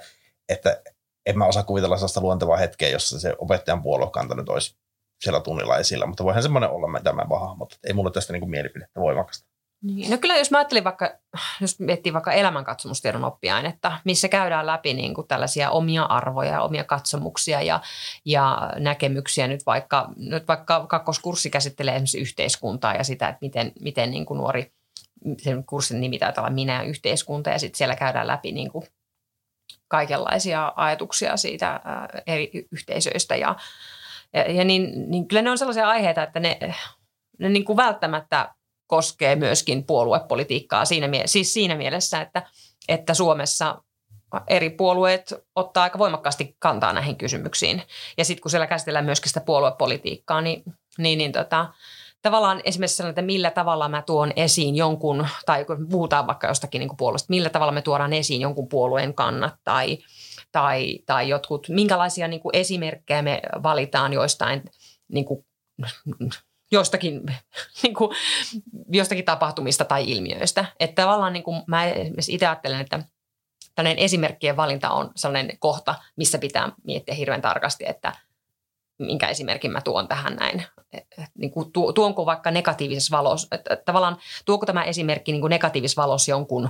että 0.50 0.82
en 1.26 1.38
mä 1.38 1.46
osaa 1.46 1.64
kuvitella 1.64 1.98
sellaista 1.98 2.22
luontevaa 2.22 2.58
hetkeä, 2.58 2.90
jossa 2.90 3.20
se 3.20 3.36
opettajan 3.38 3.82
puoluekanta 3.82 4.36
nyt 4.36 4.50
olisi 4.50 4.76
siellä 5.22 5.40
tunnilla 5.40 5.78
esillä, 5.78 6.06
mutta 6.06 6.24
voihan 6.24 6.44
semmoinen 6.44 6.70
olla, 6.70 6.88
mitä 6.88 7.14
mä 7.14 7.26
mutta 7.58 7.78
ei 7.84 7.94
mulle 7.94 8.12
tästä 8.12 8.34
niin 8.34 8.42
kuin 8.42 8.50
mielipidettä 8.50 9.02
voimakasta. 9.02 9.52
Niin. 9.84 10.12
No 10.12 10.18
kyllä 10.18 10.38
jos 10.38 10.52
mä 10.52 10.58
ajattelin 10.58 10.84
vaikka, 10.84 11.14
jos 11.62 11.80
miettii 11.80 12.14
vaikka 12.14 12.32
elämänkatsomustiedon 12.32 13.24
oppiainetta, 13.24 13.92
missä 14.04 14.28
käydään 14.28 14.66
läpi 14.66 14.94
niin 14.94 15.14
kuin 15.14 15.28
tällaisia 15.28 15.70
omia 15.70 16.04
arvoja, 16.04 16.62
omia 16.62 16.84
katsomuksia 16.84 17.62
ja, 17.62 17.82
ja 18.26 18.74
näkemyksiä. 18.80 19.48
Nyt 19.48 19.66
vaikka, 19.66 20.10
nyt 20.16 20.48
vaikka 20.48 20.86
kakkoskurssi 20.86 21.50
käsittelee 21.50 21.96
esimerkiksi 21.96 22.20
yhteiskuntaa 22.20 22.96
ja 22.96 23.04
sitä, 23.04 23.30
että 23.30 23.40
miten, 23.42 23.72
miten 23.80 24.12
niin 24.12 24.26
kuin 24.26 24.38
nuori, 24.38 24.72
sen 25.38 25.64
kurssin 25.66 26.02
nimi 26.02 26.20
taitaa 26.20 26.44
olla 26.44 26.54
minä 26.54 26.74
ja 26.74 26.90
yhteiskunta 26.90 27.50
ja 27.50 27.60
sitten 27.60 27.78
siellä 27.78 27.96
käydään 27.96 28.28
läpi 28.28 28.52
niin 28.52 28.72
kuin 28.72 28.88
kaikenlaisia 29.88 30.74
ajatuksia 30.76 31.38
siitä 31.38 31.82
eri 32.28 32.52
yhteisöistä 32.72 33.36
ja, 33.36 33.56
ja, 34.34 34.52
ja 34.52 34.64
niin, 34.64 35.12
niin 35.12 35.28
kyllä 35.28 35.42
ne 35.42 35.52
on 35.52 35.58
sellaisia 35.58 35.90
aiheita, 35.90 36.24
että 36.24 36.40
ne, 36.40 36.58
ne 37.40 37.50
niin 37.50 37.66
kuin 37.66 37.78
välttämättä 37.78 38.56
koskee 38.88 39.36
myöskin 39.36 39.84
puoluepolitiikkaa 39.84 40.86
siinä, 40.86 41.08
siis 41.26 41.54
siinä 41.54 41.76
mielessä, 41.76 42.22
että, 42.22 42.44
että 42.88 43.14
Suomessa 43.14 43.84
eri 44.48 44.70
puolueet 44.70 45.34
ottaa 45.56 45.84
aika 45.84 46.00
voimakkaasti 46.00 46.56
kantaa 46.60 46.94
näihin 46.94 47.16
kysymyksiin. 47.16 47.84
Ja 48.18 48.26
sitten 48.26 48.42
kun 48.42 48.52
siellä 48.52 48.68
käsitellään 48.68 49.06
myöskin 49.06 49.30
sitä 49.30 49.42
puoluepolitiikkaa, 49.42 50.42
niin, 50.42 50.64
niin, 50.98 51.18
niin 51.18 51.32
tota, 51.32 51.74
tavallaan 52.22 52.62
esimerkiksi 52.64 52.98
sellainen, 52.98 53.12
että 53.12 53.22
millä 53.22 53.52
tavalla 53.52 53.90
mä 53.90 54.02
tuon 54.02 54.34
esiin 54.36 54.76
jonkun, 54.76 55.28
tai 55.46 55.66
kun 55.66 55.88
puhutaan 55.90 56.28
vaikka 56.28 56.48
jostakin 56.48 56.80
niin 56.80 56.98
puolueesta, 56.98 57.30
millä 57.30 57.50
tavalla 57.50 57.72
me 57.72 57.82
tuodaan 57.82 58.14
esiin 58.14 58.42
jonkun 58.42 58.68
puolueen 58.68 59.14
kannat 59.14 59.54
tai, 59.64 59.98
tai, 60.52 61.00
tai 61.06 61.30
jotkut, 61.30 61.70
minkälaisia 61.70 62.28
niin 62.28 62.42
kuin 62.42 62.56
esimerkkejä 62.56 63.22
me 63.22 63.42
valitaan 63.64 64.14
joistain 64.14 64.64
niin 65.08 65.26
kuin, 65.26 65.46
jostakin, 66.72 67.22
niin 67.84 67.94
kuin, 67.94 68.16
jostakin 68.90 69.26
tapahtumista 69.26 69.86
tai 69.86 70.12
ilmiöistä. 70.12 70.66
Että 70.80 71.02
tavallaan 71.02 71.34
niin 71.34 71.44
kuin 71.44 71.64
mä 71.68 71.84
itse 72.30 72.48
ajattelen, 72.48 72.82
että 72.82 73.04
tällainen 73.76 74.04
esimerkkien 74.04 74.58
valinta 74.58 74.90
on 74.90 75.12
sellainen 75.16 75.60
kohta, 75.60 75.96
missä 76.16 76.38
pitää 76.38 76.72
miettiä 76.84 77.16
hirveän 77.16 77.42
tarkasti, 77.42 77.84
että 77.88 78.14
minkä 79.00 79.28
esimerkin 79.28 79.72
mä 79.72 79.82
tuon 79.82 80.08
tähän 80.08 80.36
näin. 80.36 80.64
Niin 81.38 81.52
kuin 81.52 81.72
tuonko 81.96 82.26
vaikka 82.26 82.52
negatiivisessa 82.52 83.18
valossa, 83.18 83.48
että 83.52 83.78
tavallaan 83.86 84.18
tuoko 84.46 84.66
tämä 84.66 84.84
esimerkki 84.84 85.32
niin 85.32 85.50
negatiivisessa 85.50 86.02
valossa 86.02 86.32
jonkun 86.32 86.70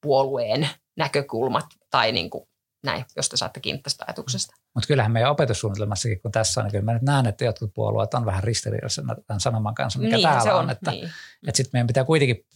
puolueen 0.00 0.68
näkökulmat 0.96 1.64
tai 1.90 2.12
niin 2.12 2.30
kuin 2.30 2.48
näin, 2.82 3.04
jos 3.16 3.28
te 3.28 3.36
saatte 3.36 3.60
kiinni 3.60 3.82
tästä 3.82 4.04
ajatuksesta. 4.08 4.56
Mutta 4.74 4.86
kyllähän 4.86 5.12
meidän 5.12 5.30
opetussuunnitelmassakin, 5.30 6.20
kun 6.20 6.32
tässä 6.32 6.60
on, 6.60 6.64
niin 6.64 6.72
kyllä 6.72 6.84
mä 6.84 6.92
nyt 6.92 7.02
näen, 7.02 7.26
että 7.26 7.44
jotkut 7.44 7.74
puolueet 7.74 8.14
on 8.14 8.26
vähän 8.26 8.44
ristiriidassa 8.44 9.02
tämän 9.26 9.40
sanoman 9.40 9.74
kanssa, 9.74 9.98
mikä 9.98 10.16
niin, 10.16 10.28
täällä 10.28 10.54
on. 10.54 10.64
on. 10.64 10.70
Että, 10.70 10.90
niin. 10.90 11.04
että 11.48 11.56
sitten 11.56 11.70
meidän 11.72 11.86
pitää 11.86 12.04
kuitenkin 12.04 12.46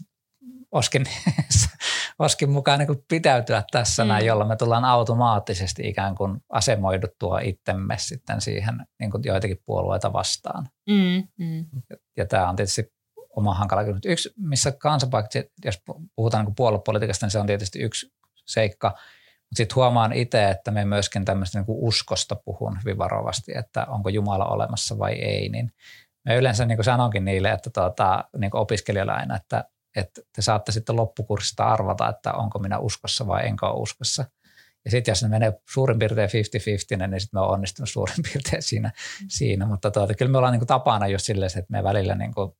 oskin 0.72 1.04
Oskin 2.18 2.50
mukaan 2.50 2.78
niin 2.78 3.04
pitäytyä 3.08 3.62
tässä 3.70 4.04
mm. 4.04 4.08
näin, 4.08 4.26
jolla 4.26 4.44
me 4.44 4.56
tullaan 4.56 4.84
automaattisesti 4.84 5.88
ikään 5.88 6.14
kuin 6.14 6.44
asemoiduttua 6.48 7.40
itsemme 7.40 7.96
sitten 7.98 8.40
siihen 8.40 8.86
niin 9.00 9.10
kuin 9.10 9.22
joitakin 9.24 9.62
puolueita 9.66 10.12
vastaan. 10.12 10.68
Mm, 10.88 11.28
mm. 11.36 11.66
Ja, 11.90 11.96
ja 12.16 12.26
tämä 12.26 12.48
on 12.48 12.56
tietysti 12.56 12.92
oma 13.36 13.54
hankala 13.54 13.84
kysymys. 13.84 14.02
Yksi, 14.06 14.30
missä 14.36 14.72
kansanpaketti, 14.72 15.52
jos 15.64 15.82
puhutaan 16.16 16.44
niin 16.44 16.54
puoluepolitiikasta, 16.54 17.26
niin 17.26 17.30
se 17.30 17.38
on 17.38 17.46
tietysti 17.46 17.78
yksi 17.78 18.12
seikka. 18.46 18.94
Mutta 19.46 19.56
sitten 19.56 19.76
huomaan 19.76 20.12
itse, 20.12 20.50
että 20.50 20.70
me 20.70 20.84
myöskin 20.84 21.24
tämmöistä 21.24 21.58
niin 21.58 21.66
uskosta 21.68 22.36
puhun 22.36 22.78
hyvin 22.80 22.98
varovasti, 22.98 23.52
että 23.58 23.86
onko 23.88 24.08
Jumala 24.08 24.44
olemassa 24.44 24.98
vai 24.98 25.12
ei. 25.12 25.48
Niin 25.48 25.72
mä 26.28 26.34
yleensä 26.34 26.66
niin 26.66 26.76
kuin 26.76 26.84
sanonkin 26.84 27.24
niille, 27.24 27.50
että 27.50 27.70
tuota, 27.70 28.24
niin 28.38 28.50
kuin 28.50 28.60
opiskelijoille 28.60 29.12
aina, 29.12 29.36
että, 29.36 29.64
että 29.96 30.20
te 30.36 30.42
saatte 30.42 30.72
sitten 30.72 30.96
loppukurssista 30.96 31.64
arvata, 31.64 32.08
että 32.08 32.32
onko 32.32 32.58
minä 32.58 32.78
uskossa 32.78 33.26
vai 33.26 33.46
enkä 33.46 33.66
ole 33.66 33.80
uskossa. 33.80 34.24
Ja 34.84 34.90
sitten 34.90 35.12
jos 35.12 35.22
ne 35.22 35.28
menee 35.28 35.60
suurin 35.68 35.98
piirtein 35.98 36.28
50-50, 36.28 36.32
niin 37.06 37.20
sitten 37.20 37.40
me 37.40 37.40
on 37.40 37.50
onnistunut 37.50 37.88
suurin 37.88 38.16
piirtein 38.32 38.62
siinä. 38.62 38.88
Mm. 38.88 39.26
siinä. 39.28 39.66
Mutta 39.66 39.90
tuota, 39.90 40.14
kyllä 40.14 40.32
me 40.32 40.38
ollaan 40.38 40.52
niin 40.52 40.60
kuin 40.60 40.68
tapana 40.68 41.06
just 41.06 41.24
silleen, 41.24 41.50
että 41.58 41.72
me 41.72 41.82
välillä 41.82 42.14
niin 42.14 42.34
kuin 42.34 42.52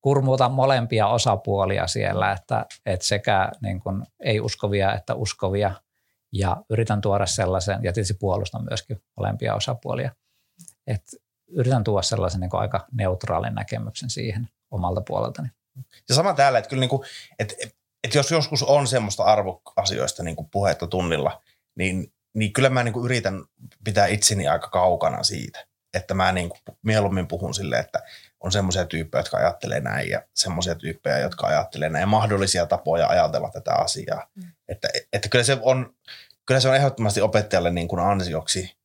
kurmuutan 0.00 0.52
molempia 0.52 1.06
osapuolia 1.06 1.86
siellä, 1.86 2.32
että, 2.32 2.66
että 2.86 3.06
sekä 3.06 3.50
niin 3.62 3.80
kuin 3.80 4.02
ei-uskovia 4.20 4.94
että 4.94 5.14
uskovia 5.14 5.72
ja 6.34 6.56
yritän 6.70 7.00
tuoda 7.00 7.26
sellaisen, 7.26 7.74
ja 7.82 7.92
tietysti 7.92 8.14
puolustan 8.14 8.64
myöskin 8.64 9.02
molempia 9.16 9.54
osapuolia, 9.54 10.14
että 10.86 11.16
yritän 11.48 11.84
tuoda 11.84 12.02
sellaisen 12.02 12.40
niin 12.40 12.50
aika 12.52 12.86
neutraalin 12.92 13.54
näkemyksen 13.54 14.10
siihen 14.10 14.48
omalta 14.70 15.02
puoleltani. 15.06 15.48
Ja 16.08 16.14
sama 16.14 16.34
täällä, 16.34 16.58
että 16.58 16.68
kyllä 16.68 16.80
niin 16.80 16.90
kuin, 16.90 17.02
että, 17.38 17.54
että 18.04 18.18
jos 18.18 18.30
joskus 18.30 18.62
on 18.62 18.86
semmoista 18.86 19.24
arvoasioista 19.24 20.22
niin 20.22 20.36
kuin 20.36 20.48
puhetta 20.50 20.86
tunnilla, 20.86 21.42
niin, 21.78 22.12
niin 22.34 22.52
kyllä 22.52 22.70
mä 22.70 22.82
niin 22.82 22.92
kuin 22.92 23.04
yritän 23.04 23.44
pitää 23.84 24.06
itseni 24.06 24.48
aika 24.48 24.68
kaukana 24.68 25.22
siitä. 25.22 25.66
Että 25.94 26.14
mä 26.14 26.32
niin 26.32 26.48
kuin 26.48 26.60
mieluummin 26.82 27.28
puhun 27.28 27.54
silleen, 27.54 27.84
että 27.84 28.02
on 28.44 28.52
semmoisia 28.52 28.84
tyyppejä, 28.84 29.20
jotka 29.20 29.36
ajattelee 29.36 29.80
näin 29.80 30.10
ja 30.10 30.22
semmoisia 30.34 30.74
tyyppejä, 30.74 31.18
jotka 31.18 31.46
ajattelee 31.46 31.88
näin 31.88 32.02
ja 32.02 32.06
mahdollisia 32.06 32.66
tapoja 32.66 33.08
ajatella 33.08 33.50
tätä 33.50 33.72
asiaa. 33.74 34.26
Mm. 34.34 34.42
Että, 34.68 34.88
että 35.12 35.28
kyllä, 35.28 35.44
se 35.44 35.58
on, 35.62 35.94
kyllä 36.46 36.60
se 36.60 36.68
on 36.68 36.76
ehdottomasti 36.76 37.20
opettajalle 37.20 37.70
niin 37.70 37.88
kuin 37.88 38.00
ansioksi, 38.00 38.76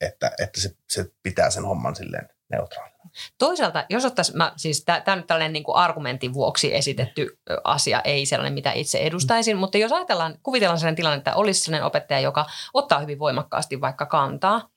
että, 0.00 0.30
että 0.38 0.60
se, 0.60 0.70
se 0.90 1.04
pitää 1.22 1.50
sen 1.50 1.64
homman 1.64 1.96
silleen 1.96 2.28
neutraalina. 2.50 2.96
Toisaalta, 3.38 3.84
jos 3.90 4.04
ottaisiin, 4.04 4.38
siis 4.56 4.84
tämä 4.84 5.02
on 5.06 5.18
nyt 5.18 5.26
tällainen 5.26 5.52
niin 5.52 5.64
kuin 5.64 5.76
argumentin 5.76 6.34
vuoksi 6.34 6.74
esitetty 6.74 7.38
asia, 7.64 8.00
ei 8.00 8.26
sellainen, 8.26 8.52
mitä 8.52 8.72
itse 8.72 8.98
edustaisin, 8.98 9.56
mm. 9.56 9.60
mutta 9.60 9.78
jos 9.78 9.92
ajatellaan, 9.92 10.38
kuvitellaan 10.42 10.78
sellainen 10.78 10.96
tilanne, 10.96 11.18
että 11.18 11.34
olisi 11.34 11.60
sellainen 11.60 11.86
opettaja, 11.86 12.20
joka 12.20 12.46
ottaa 12.74 13.00
hyvin 13.00 13.18
voimakkaasti 13.18 13.80
vaikka 13.80 14.06
kantaa, 14.06 14.68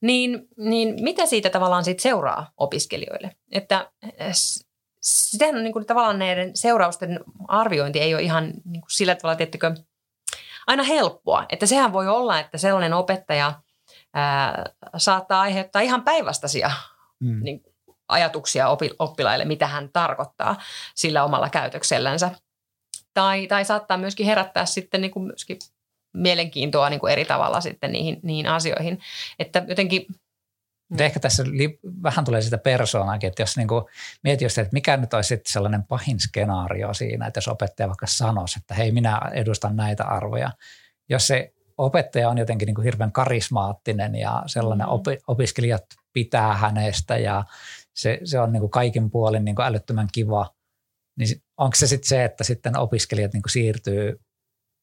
niin, 0.00 0.48
niin 0.56 1.02
mitä 1.02 1.26
siitä 1.26 1.50
tavallaan 1.50 1.84
siitä 1.84 2.02
seuraa 2.02 2.50
opiskelijoille? 2.56 3.36
Että 3.52 3.90
sitähän 5.02 5.56
on 5.56 5.62
niin 5.62 5.72
kuin 5.72 5.86
tavallaan 5.86 6.18
näiden 6.18 6.56
seurausten 6.56 7.20
arviointi 7.48 8.00
ei 8.00 8.14
ole 8.14 8.22
ihan 8.22 8.44
niin 8.44 8.80
kuin 8.80 8.90
sillä 8.90 9.14
tavalla, 9.14 9.36
tiettykö, 9.36 9.74
aina 10.66 10.82
helppoa. 10.82 11.46
Että 11.48 11.66
sehän 11.66 11.92
voi 11.92 12.08
olla, 12.08 12.40
että 12.40 12.58
sellainen 12.58 12.92
opettaja 12.92 13.60
ää, 14.14 14.64
saattaa 14.96 15.40
aiheuttaa 15.40 15.82
ihan 15.82 16.04
päinvastaisia 16.04 16.70
mm. 17.20 17.40
niin, 17.42 17.60
ajatuksia 18.08 18.68
oppilaille, 18.98 19.44
mitä 19.44 19.66
hän 19.66 19.88
tarkoittaa 19.92 20.56
sillä 20.94 21.24
omalla 21.24 21.50
käytöksellänsä. 21.50 22.30
Tai, 23.14 23.46
tai 23.46 23.64
saattaa 23.64 23.96
myöskin 23.96 24.26
herättää 24.26 24.66
sitten 24.66 25.00
niin 25.00 25.10
kuin 25.10 25.26
myöskin 25.26 25.58
mielenkiintoa 26.22 26.90
niin 26.90 27.00
kuin 27.00 27.12
eri 27.12 27.24
tavalla 27.24 27.60
sitten 27.60 27.92
niihin, 27.92 28.20
niihin 28.22 28.46
asioihin. 28.46 29.00
Että 29.38 29.64
jotenkin 29.68 30.06
mutta 30.88 31.04
ehkä 31.04 31.20
tässä 31.20 31.44
li, 31.46 31.78
vähän 32.02 32.24
tulee 32.24 32.42
sitä 32.42 32.58
persoonaakin, 32.58 33.28
että 33.28 33.42
jos 33.42 33.56
niin 33.56 33.68
kuin 33.68 33.84
mietit 34.24 34.40
just, 34.40 34.58
että 34.58 34.72
mikä 34.72 34.96
nyt 34.96 35.14
olisi 35.14 35.28
sitten 35.28 35.52
sellainen 35.52 35.82
pahin 35.82 36.20
skenaario 36.20 36.94
siinä, 36.94 37.26
että 37.26 37.38
jos 37.38 37.48
opettaja 37.48 37.88
vaikka 37.88 38.06
sanoisi, 38.06 38.58
että 38.58 38.74
hei 38.74 38.92
minä 38.92 39.20
edustan 39.32 39.76
näitä 39.76 40.04
arvoja. 40.04 40.50
Jos 41.08 41.26
se 41.26 41.52
opettaja 41.78 42.28
on 42.28 42.38
jotenkin 42.38 42.66
niin 42.66 42.74
kuin 42.74 42.84
hirveän 42.84 43.12
karismaattinen 43.12 44.14
ja 44.14 44.42
sellainen 44.46 44.86
mm. 44.86 44.92
opi, 44.92 45.18
opiskelijat 45.26 45.84
pitää 46.12 46.54
hänestä 46.54 47.18
ja 47.18 47.44
se, 47.94 48.20
se 48.24 48.40
on 48.40 48.52
niin 48.52 48.60
kuin 48.60 48.70
kaikin 48.70 49.10
puolin 49.10 49.44
niin 49.44 49.54
kuin 49.56 49.66
älyttömän 49.66 50.08
kiva, 50.12 50.54
niin 51.18 51.42
onko 51.56 51.74
se 51.74 51.86
sitten 51.86 52.08
se, 52.08 52.24
että 52.24 52.44
sitten 52.44 52.78
opiskelijat 52.78 53.32
niin 53.32 53.42
kuin 53.42 53.52
siirtyy 53.52 54.20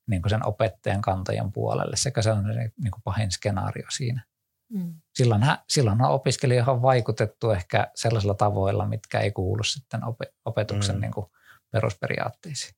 niin 0.07 0.21
kuin 0.21 0.29
sen 0.29 0.47
opettajan 0.47 1.01
kantajan 1.01 1.51
puolelle, 1.51 1.95
sekä 1.95 2.21
se 2.21 2.31
on 2.31 2.43
niin 2.83 2.91
kuin 2.91 3.01
pahin 3.03 3.31
skenaario 3.31 3.87
siinä. 3.89 4.25
Mm. 4.73 4.95
Silloin, 5.15 5.41
silloin 5.69 6.01
opiskelijoihin 6.01 6.73
on 6.73 6.81
vaikutettu 6.81 7.51
ehkä 7.51 7.91
sellaisilla 7.95 8.33
tavoilla, 8.33 8.85
mitkä 8.85 9.19
ei 9.19 9.31
kuulu 9.31 9.63
sitten 9.63 10.01
opetuksen 10.45 10.95
mm. 10.95 11.01
niin 11.01 11.13
kuin 11.13 11.25
perusperiaatteisiin. 11.71 12.75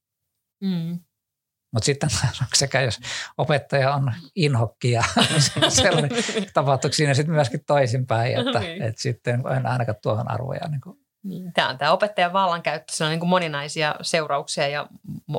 Mm. 0.62 1.00
Mutta 1.74 1.86
sitten 1.86 2.10
sekä 2.54 2.82
jos 2.82 3.00
opettaja 3.38 3.94
on 3.94 4.14
inhokki 4.36 4.92
ja 4.92 5.04
sellainen 5.70 6.12
tapahtuuko 6.54 6.94
siinä 6.94 7.14
sitten 7.14 7.36
myöskin 7.36 7.66
toisinpäin, 7.68 8.48
että, 8.48 8.60
niin. 8.68 8.82
että 8.82 9.02
sitten 9.02 9.44
en 9.58 9.66
ainakaan 9.66 9.98
tuohon 10.02 10.32
arvoja 10.32 10.68
niin 10.68 10.82
kuin 10.82 10.98
niin, 10.98 11.07
tämä 11.54 11.70
on 11.70 11.78
tämä 11.78 11.92
opettajan 11.92 12.34
vallankäyttö. 12.34 12.94
Se 12.94 13.04
on 13.04 13.10
niin 13.10 13.20
kuin 13.20 13.30
moninaisia 13.30 13.96
seurauksia 14.02 14.68
ja 14.68 14.88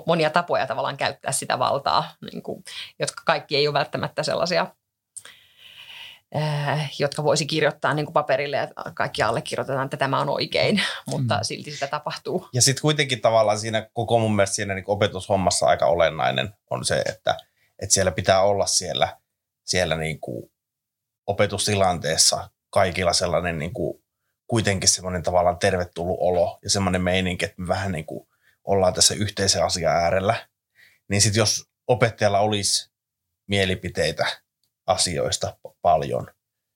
monia 0.07 0.31
tapoja 0.31 0.67
tavallaan 0.67 0.97
käyttää 0.97 1.33
sitä 1.33 1.59
valtaa, 1.59 2.15
niin 2.33 2.43
kuin, 2.43 2.65
jotka 2.99 3.23
kaikki 3.27 3.57
ei 3.57 3.69
ole 3.69 3.75
välttämättä 3.75 4.23
sellaisia, 4.23 4.67
äh, 6.37 6.91
jotka 6.99 7.25
voisi 7.25 7.47
kirjoittaa 7.47 7.95
niin 7.95 8.07
kuin 8.07 8.13
paperille 8.13 8.57
ja 8.57 8.69
kaikki 8.95 9.23
allekirjoitetaan, 9.23 9.85
että 9.85 9.97
tämä 9.97 10.21
on 10.21 10.29
oikein, 10.29 10.83
mutta 11.11 11.35
mm. 11.37 11.41
silti 11.43 11.71
sitä 11.71 11.87
tapahtuu. 11.87 12.49
Ja 12.53 12.63
sitten 12.63 12.83
kuitenkin 12.83 13.21
tavallaan 13.21 13.59
siinä 13.59 13.89
koko 13.93 14.19
mun 14.19 14.37
mielestä 14.37 14.55
siinä 14.55 14.75
niin 14.75 14.85
opetushommassa 14.87 15.67
aika 15.67 15.87
olennainen 15.87 16.55
on 16.71 16.85
se, 16.85 17.03
että, 17.07 17.37
että 17.79 17.95
siellä 17.95 18.13
pitää 18.13 18.43
olla 18.43 18.67
siellä, 18.67 19.17
siellä 19.65 19.97
niin 19.97 20.21
kuin 20.21 20.51
opetustilanteessa 21.27 22.51
kaikilla 22.71 23.13
sellainen 23.13 23.59
niin 23.59 23.73
kuin 23.73 24.03
kuitenkin 24.49 24.89
semmoinen 24.89 25.23
tavallaan 25.23 25.59
tervetullut 25.59 26.19
olo 26.21 26.59
ja 26.63 26.71
semmoinen 26.71 27.03
meininki, 27.03 27.45
että 27.45 27.63
me 27.63 27.69
vähän 27.69 27.93
niin 27.93 28.07
kuin 28.07 28.29
ollaan 28.65 28.95
tässä 28.95 29.15
yhteisen 29.15 29.65
asian 29.65 29.93
äärellä. 29.93 30.49
Niin 31.09 31.21
sitten 31.21 31.41
jos 31.41 31.69
opettajalla 31.87 32.39
olisi 32.39 32.91
mielipiteitä 33.47 34.27
asioista 34.87 35.57
paljon, 35.83 36.27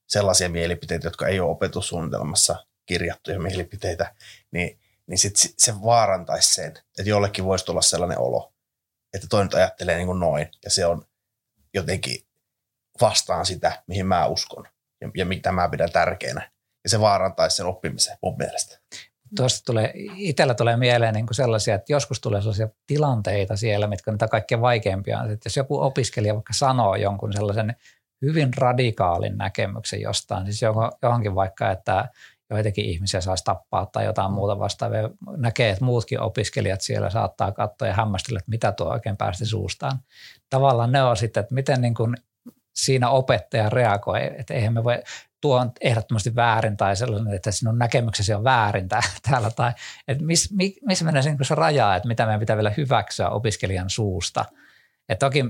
sellaisia 0.09 0.49
mielipiteitä, 0.49 1.07
jotka 1.07 1.27
ei 1.27 1.41
ole 1.41 1.51
opetussuunnitelmassa 1.51 2.67
kirjattuja 2.87 3.41
mielipiteitä, 3.41 4.15
niin, 4.51 4.81
niin 5.07 5.19
sit 5.19 5.37
se 5.37 5.75
vaarantaisi 5.85 6.55
sen, 6.55 6.69
että 6.69 7.11
jollekin 7.11 7.45
voisi 7.45 7.65
tulla 7.65 7.83
sellainen 7.83 8.19
olo, 8.19 8.53
että 9.15 9.27
toinen 9.31 9.57
ajattelee 9.57 9.97
niin 9.97 10.07
kuin 10.07 10.21
noin 10.21 10.49
ja 10.65 10.71
se 10.71 10.87
on 10.87 11.07
jotenkin 11.75 12.27
vastaan 13.01 13.47
sitä, 13.47 13.83
mihin 13.87 14.07
mä 14.07 14.27
uskon 14.27 14.65
ja, 15.01 15.11
ja 15.15 15.27
mitä 15.27 15.53
mä 15.53 15.69
pidän 15.69 15.93
tärkeänä 15.93 16.53
ja 16.85 16.91
se 16.91 17.01
vaarantaisi 17.01 17.57
sen 17.57 17.67
oppimisen 17.67 18.17
mun 18.23 18.37
mielestä. 18.39 18.79
Tuosta 19.37 19.65
tulee, 19.65 19.93
itsellä 20.17 20.55
tulee 20.55 20.77
mieleen 20.77 21.15
niin 21.15 21.27
kuin 21.27 21.35
sellaisia, 21.35 21.75
että 21.75 21.93
joskus 21.93 22.21
tulee 22.21 22.41
sellaisia 22.41 22.69
tilanteita 22.87 23.57
siellä, 23.57 23.87
mitkä 23.87 24.11
on 24.11 24.15
niitä 24.15 24.29
kaikkein 24.29 24.61
vaikeimpia. 24.61 25.23
Että 25.23 25.47
jos 25.47 25.57
joku 25.57 25.81
opiskelija 25.81 26.35
vaikka 26.35 26.53
sanoo 26.53 26.97
jonkun 26.97 27.33
sellaisen 27.33 27.77
hyvin 28.23 28.55
radikaalin 28.57 29.39
näkemyksen 29.39 30.01
jostain, 30.01 30.45
siis 30.45 30.63
johonkin 31.03 31.35
vaikka, 31.35 31.71
että 31.71 32.09
joitakin 32.51 32.85
ihmisiä 32.85 33.21
saisi 33.21 33.45
tappaa 33.45 33.87
tai 33.87 34.05
jotain 34.05 34.33
muuta 34.33 34.59
vastaavaa. 34.59 35.11
Näkee, 35.37 35.71
että 35.71 35.85
muutkin 35.85 36.21
opiskelijat 36.21 36.81
siellä 36.81 37.11
saattaa 37.11 37.53
katsoa 37.53 37.89
ja 37.89 37.95
hämmästellä, 37.95 38.39
että 38.39 38.51
mitä 38.51 38.73
tuo 38.73 38.93
oikein 38.93 39.17
päästi 39.17 39.47
suustaan. 39.47 39.99
Tavallaan 40.51 40.93
ne 40.93 41.03
on 41.03 41.17
sitten, 41.17 41.41
että 41.41 41.55
miten 41.55 41.81
niin 41.81 41.95
kuin 41.95 42.17
siinä 42.75 43.11
opettaja 43.11 43.69
reagoi, 43.71 44.31
että 44.39 44.55
eihän 44.55 44.75
me 44.75 44.85
voi, 44.85 45.03
tuo 45.43 45.59
on 45.59 45.73
ehdottomasti 45.81 46.35
väärin 46.35 46.77
tai 46.77 46.97
sellainen, 46.97 47.35
että 47.35 47.51
sinun 47.51 47.79
näkemyksesi 47.79 48.35
on 48.35 48.45
väärin 48.45 48.89
täällä. 49.31 49.51
Tai 49.51 49.73
että 50.09 50.25
missä 50.25 50.55
miss 50.87 51.03
menee 51.03 51.23
se 51.23 51.55
raja, 51.55 51.97
että 51.97 52.09
mitä 52.09 52.25
meidän 52.27 52.41
pitää 52.41 52.57
vielä 52.57 52.73
hyväksyä 52.77 53.29
opiskelijan 53.29 53.91
suusta. 53.91 54.45
Et 55.09 55.19
toki 55.19 55.45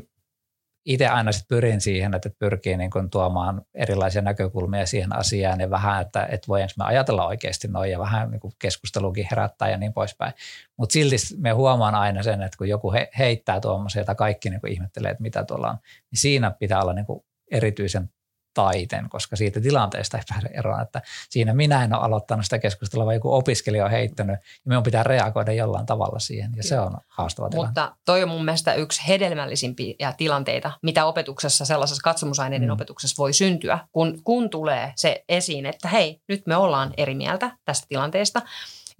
itse 0.84 1.06
aina 1.06 1.32
sit 1.32 1.48
pyrin 1.48 1.80
siihen, 1.80 2.14
että 2.14 2.30
pyrkii 2.38 2.76
niin 2.76 2.90
kuin 2.90 3.10
tuomaan 3.10 3.62
erilaisia 3.74 4.22
näkökulmia 4.22 4.86
siihen 4.86 5.16
asiaan 5.16 5.60
ja 5.60 5.70
vähän, 5.70 6.02
että, 6.02 6.26
että 6.30 6.48
voidaanko 6.48 6.74
me 6.78 6.84
ajatella 6.84 7.26
oikeasti 7.26 7.68
noin 7.68 7.90
ja 7.90 7.98
vähän 7.98 8.30
niin 8.30 8.40
keskustelukin 8.58 9.26
herättää 9.30 9.70
ja 9.70 9.76
niin 9.76 9.92
poispäin. 9.92 10.32
Mutta 10.76 10.92
silti 10.92 11.16
me 11.38 11.50
huomaan 11.50 11.94
aina 11.94 12.22
sen, 12.22 12.42
että 12.42 12.58
kun 12.58 12.68
joku 12.68 12.92
he, 12.92 13.10
heittää 13.18 13.60
tuommoisia, 13.60 14.04
tai 14.04 14.14
kaikki 14.14 14.50
niin 14.50 14.60
kuin 14.60 14.72
ihmettelee, 14.72 15.10
että 15.10 15.22
mitä 15.22 15.44
tuolla 15.44 15.70
on, 15.70 15.78
niin 16.10 16.18
siinä 16.18 16.50
pitää 16.50 16.82
olla 16.82 16.92
niin 16.92 17.06
kuin 17.06 17.24
erityisen 17.50 18.10
taiten, 18.54 19.08
koska 19.08 19.36
siitä 19.36 19.60
tilanteesta 19.60 20.18
ei 20.18 20.24
pääse 20.28 20.48
eroon, 20.48 20.82
että 20.82 21.02
siinä 21.30 21.54
minä 21.54 21.84
en 21.84 21.94
ole 21.94 22.02
aloittanut 22.02 22.44
sitä 22.44 22.58
keskustelua, 22.58 23.04
vaan 23.04 23.14
joku 23.14 23.34
opiskelija 23.34 23.84
on 23.84 23.90
heittänyt 23.90 24.36
ja 24.40 24.62
minun 24.64 24.82
pitää 24.82 25.02
reagoida 25.02 25.52
jollain 25.52 25.86
tavalla 25.86 26.18
siihen 26.18 26.52
ja 26.56 26.62
se 26.62 26.80
on 26.80 26.96
haastava 27.08 27.50
tilanne. 27.50 27.68
Mutta 27.68 27.96
toi 28.04 28.22
on 28.22 28.28
mun 28.28 28.44
mielestä 28.44 28.74
yksi 28.74 29.08
hedelmällisimpiä 29.08 30.12
tilanteita, 30.16 30.72
mitä 30.82 31.04
opetuksessa, 31.04 31.64
sellaisessa 31.64 32.02
katsomusaineiden 32.02 32.68
mm. 32.68 32.72
opetuksessa 32.72 33.18
voi 33.18 33.32
syntyä, 33.32 33.78
kun, 33.92 34.20
kun 34.24 34.50
tulee 34.50 34.92
se 34.96 35.24
esiin, 35.28 35.66
että 35.66 35.88
hei, 35.88 36.20
nyt 36.28 36.46
me 36.46 36.56
ollaan 36.56 36.94
eri 36.96 37.14
mieltä 37.14 37.50
tästä 37.64 37.86
tilanteesta 37.88 38.42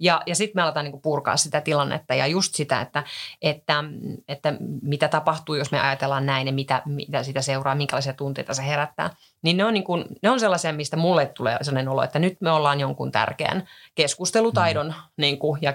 ja, 0.03 0.21
ja 0.25 0.35
sitten 0.35 0.59
me 0.59 0.61
aletaan 0.61 0.85
niin 0.85 1.01
purkaa 1.01 1.37
sitä 1.37 1.61
tilannetta 1.61 2.15
ja 2.15 2.27
just 2.27 2.55
sitä, 2.55 2.81
että, 2.81 3.03
että, 3.41 3.83
että 4.27 4.53
mitä 4.81 5.07
tapahtuu, 5.07 5.55
jos 5.55 5.71
me 5.71 5.79
ajatellaan 5.79 6.25
näin 6.25 6.47
ja 6.47 6.53
mitä, 6.53 6.81
mitä 6.85 7.23
sitä 7.23 7.41
seuraa, 7.41 7.75
minkälaisia 7.75 8.13
tunteita 8.13 8.53
se 8.53 8.65
herättää. 8.65 9.09
Niin 9.41 9.57
ne 9.57 9.65
on, 9.65 9.73
niin 9.73 9.83
kuin, 9.83 10.05
ne 10.23 10.29
on 10.29 10.39
sellaisia, 10.39 10.73
mistä 10.73 10.97
mulle 10.97 11.25
tulee 11.25 11.57
sellainen 11.61 11.89
olo, 11.89 12.03
että 12.03 12.19
nyt 12.19 12.41
me 12.41 12.51
ollaan 12.51 12.79
jonkun 12.79 13.11
tärkeän 13.11 13.67
keskustelutaidon 13.95 14.87
mm. 14.87 14.93
niin 15.17 15.39
kuin, 15.39 15.59
ja 15.61 15.73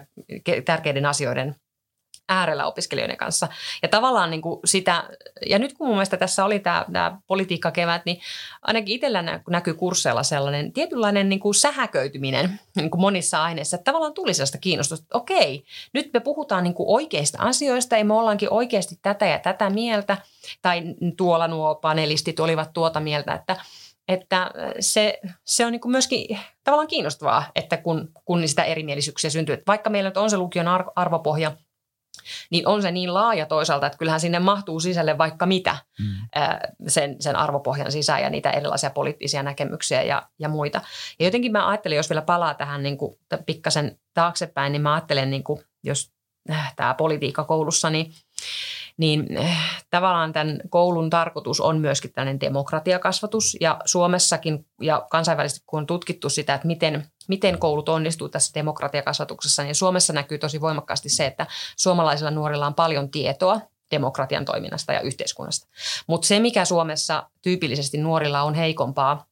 tärkeiden 0.64 1.06
asioiden 1.06 1.56
äärellä 2.28 2.66
opiskelijoiden 2.66 3.16
kanssa. 3.16 3.48
Ja 3.82 3.88
tavallaan 3.88 4.30
niin 4.30 4.42
kuin 4.42 4.60
sitä, 4.64 5.04
ja 5.46 5.58
nyt 5.58 5.72
kun 5.72 5.86
mun 5.86 5.96
mielestä 5.96 6.16
tässä 6.16 6.44
oli 6.44 6.58
tämä, 6.58 6.84
tämä 6.92 7.18
politiikkakevät, 7.26 8.02
niin 8.04 8.20
ainakin 8.62 8.94
itsellä 8.94 9.40
näkyy 9.50 9.74
kursseilla 9.74 10.22
sellainen 10.22 10.72
tietynlainen 10.72 11.28
niin 11.28 11.40
kuin 11.40 11.54
sähäköityminen 11.54 12.60
niin 12.76 12.90
kuin 12.90 13.00
monissa 13.00 13.42
aineissa, 13.42 13.76
että 13.76 13.84
tavallaan 13.84 14.14
tuli 14.14 14.34
sellaista 14.34 14.58
kiinnostusta, 14.58 15.04
että 15.04 15.18
okei, 15.18 15.64
nyt 15.92 16.10
me 16.12 16.20
puhutaan 16.20 16.64
niin 16.64 16.74
kuin 16.74 16.88
oikeista 16.88 17.38
asioista, 17.40 17.96
ja 17.96 18.04
me 18.04 18.14
ollaankin 18.14 18.52
oikeasti 18.52 18.98
tätä 19.02 19.26
ja 19.26 19.38
tätä 19.38 19.70
mieltä, 19.70 20.16
tai 20.62 20.82
tuolla 21.16 21.48
nuo 21.48 21.74
panelistit 21.74 22.40
olivat 22.40 22.72
tuota 22.72 23.00
mieltä, 23.00 23.34
että 23.34 23.56
että 24.08 24.50
se, 24.80 25.20
se 25.44 25.66
on 25.66 25.72
niin 25.72 25.80
kuin 25.80 25.92
myöskin 25.92 26.38
tavallaan 26.64 26.88
kiinnostavaa, 26.88 27.44
että 27.54 27.76
kun, 27.76 28.10
kun 28.24 28.48
sitä 28.48 28.64
erimielisyyksiä 28.64 29.30
syntyy. 29.30 29.52
Että 29.52 29.66
vaikka 29.66 29.90
meillä 29.90 30.10
nyt 30.10 30.16
on 30.16 30.30
se 30.30 30.36
lukion 30.36 30.66
arvopohja– 30.96 31.52
niin 32.50 32.68
on 32.68 32.82
se 32.82 32.90
niin 32.90 33.14
laaja 33.14 33.46
toisaalta, 33.46 33.86
että 33.86 33.98
kyllähän 33.98 34.20
sinne 34.20 34.38
mahtuu 34.38 34.80
sisälle 34.80 35.18
vaikka 35.18 35.46
mitä 35.46 35.76
mm. 35.98 36.14
sen, 36.88 37.16
sen 37.20 37.36
arvopohjan 37.36 37.92
sisään 37.92 38.22
ja 38.22 38.30
niitä 38.30 38.50
erilaisia 38.50 38.90
poliittisia 38.90 39.42
näkemyksiä 39.42 40.02
ja, 40.02 40.22
ja 40.38 40.48
muita. 40.48 40.80
Ja 41.18 41.24
jotenkin 41.24 41.52
mä 41.52 41.68
ajattelin, 41.68 41.96
jos 41.96 42.10
vielä 42.10 42.22
palaa 42.22 42.54
tähän 42.54 42.82
niin 42.82 42.98
kuin 42.98 43.18
pikkasen 43.46 43.98
taaksepäin, 44.14 44.72
niin 44.72 44.82
mä 44.82 44.94
ajattelen, 44.94 45.30
niin 45.30 45.44
kuin, 45.44 45.60
jos 45.82 46.12
äh, 46.50 46.74
tämä 46.76 46.94
politiikka 46.94 47.44
koulussa, 47.44 47.90
niin 47.90 48.12
niin 48.98 49.38
äh, 49.38 49.84
tavallaan 49.90 50.32
tämän 50.32 50.60
koulun 50.70 51.10
tarkoitus 51.10 51.60
on 51.60 51.80
myöskin 51.80 52.12
tällainen 52.12 52.40
demokratiakasvatus 52.40 53.56
ja 53.60 53.80
Suomessakin 53.84 54.66
ja 54.80 55.06
kansainvälisesti 55.10 55.64
kun 55.66 55.78
on 55.78 55.86
tutkittu 55.86 56.30
sitä, 56.30 56.54
että 56.54 56.66
miten, 56.66 57.06
miten 57.28 57.58
koulut 57.58 57.88
onnistuu 57.88 58.28
tässä 58.28 58.54
demokratiakasvatuksessa, 58.54 59.62
niin 59.62 59.74
Suomessa 59.74 60.12
näkyy 60.12 60.38
tosi 60.38 60.60
voimakkaasti 60.60 61.08
se, 61.08 61.26
että 61.26 61.46
suomalaisilla 61.76 62.30
nuorilla 62.30 62.66
on 62.66 62.74
paljon 62.74 63.10
tietoa 63.10 63.60
demokratian 63.90 64.44
toiminnasta 64.44 64.92
ja 64.92 65.00
yhteiskunnasta. 65.00 65.68
Mutta 66.06 66.26
se, 66.26 66.40
mikä 66.40 66.64
Suomessa 66.64 67.30
tyypillisesti 67.42 67.98
nuorilla 67.98 68.42
on 68.42 68.54
heikompaa, 68.54 69.26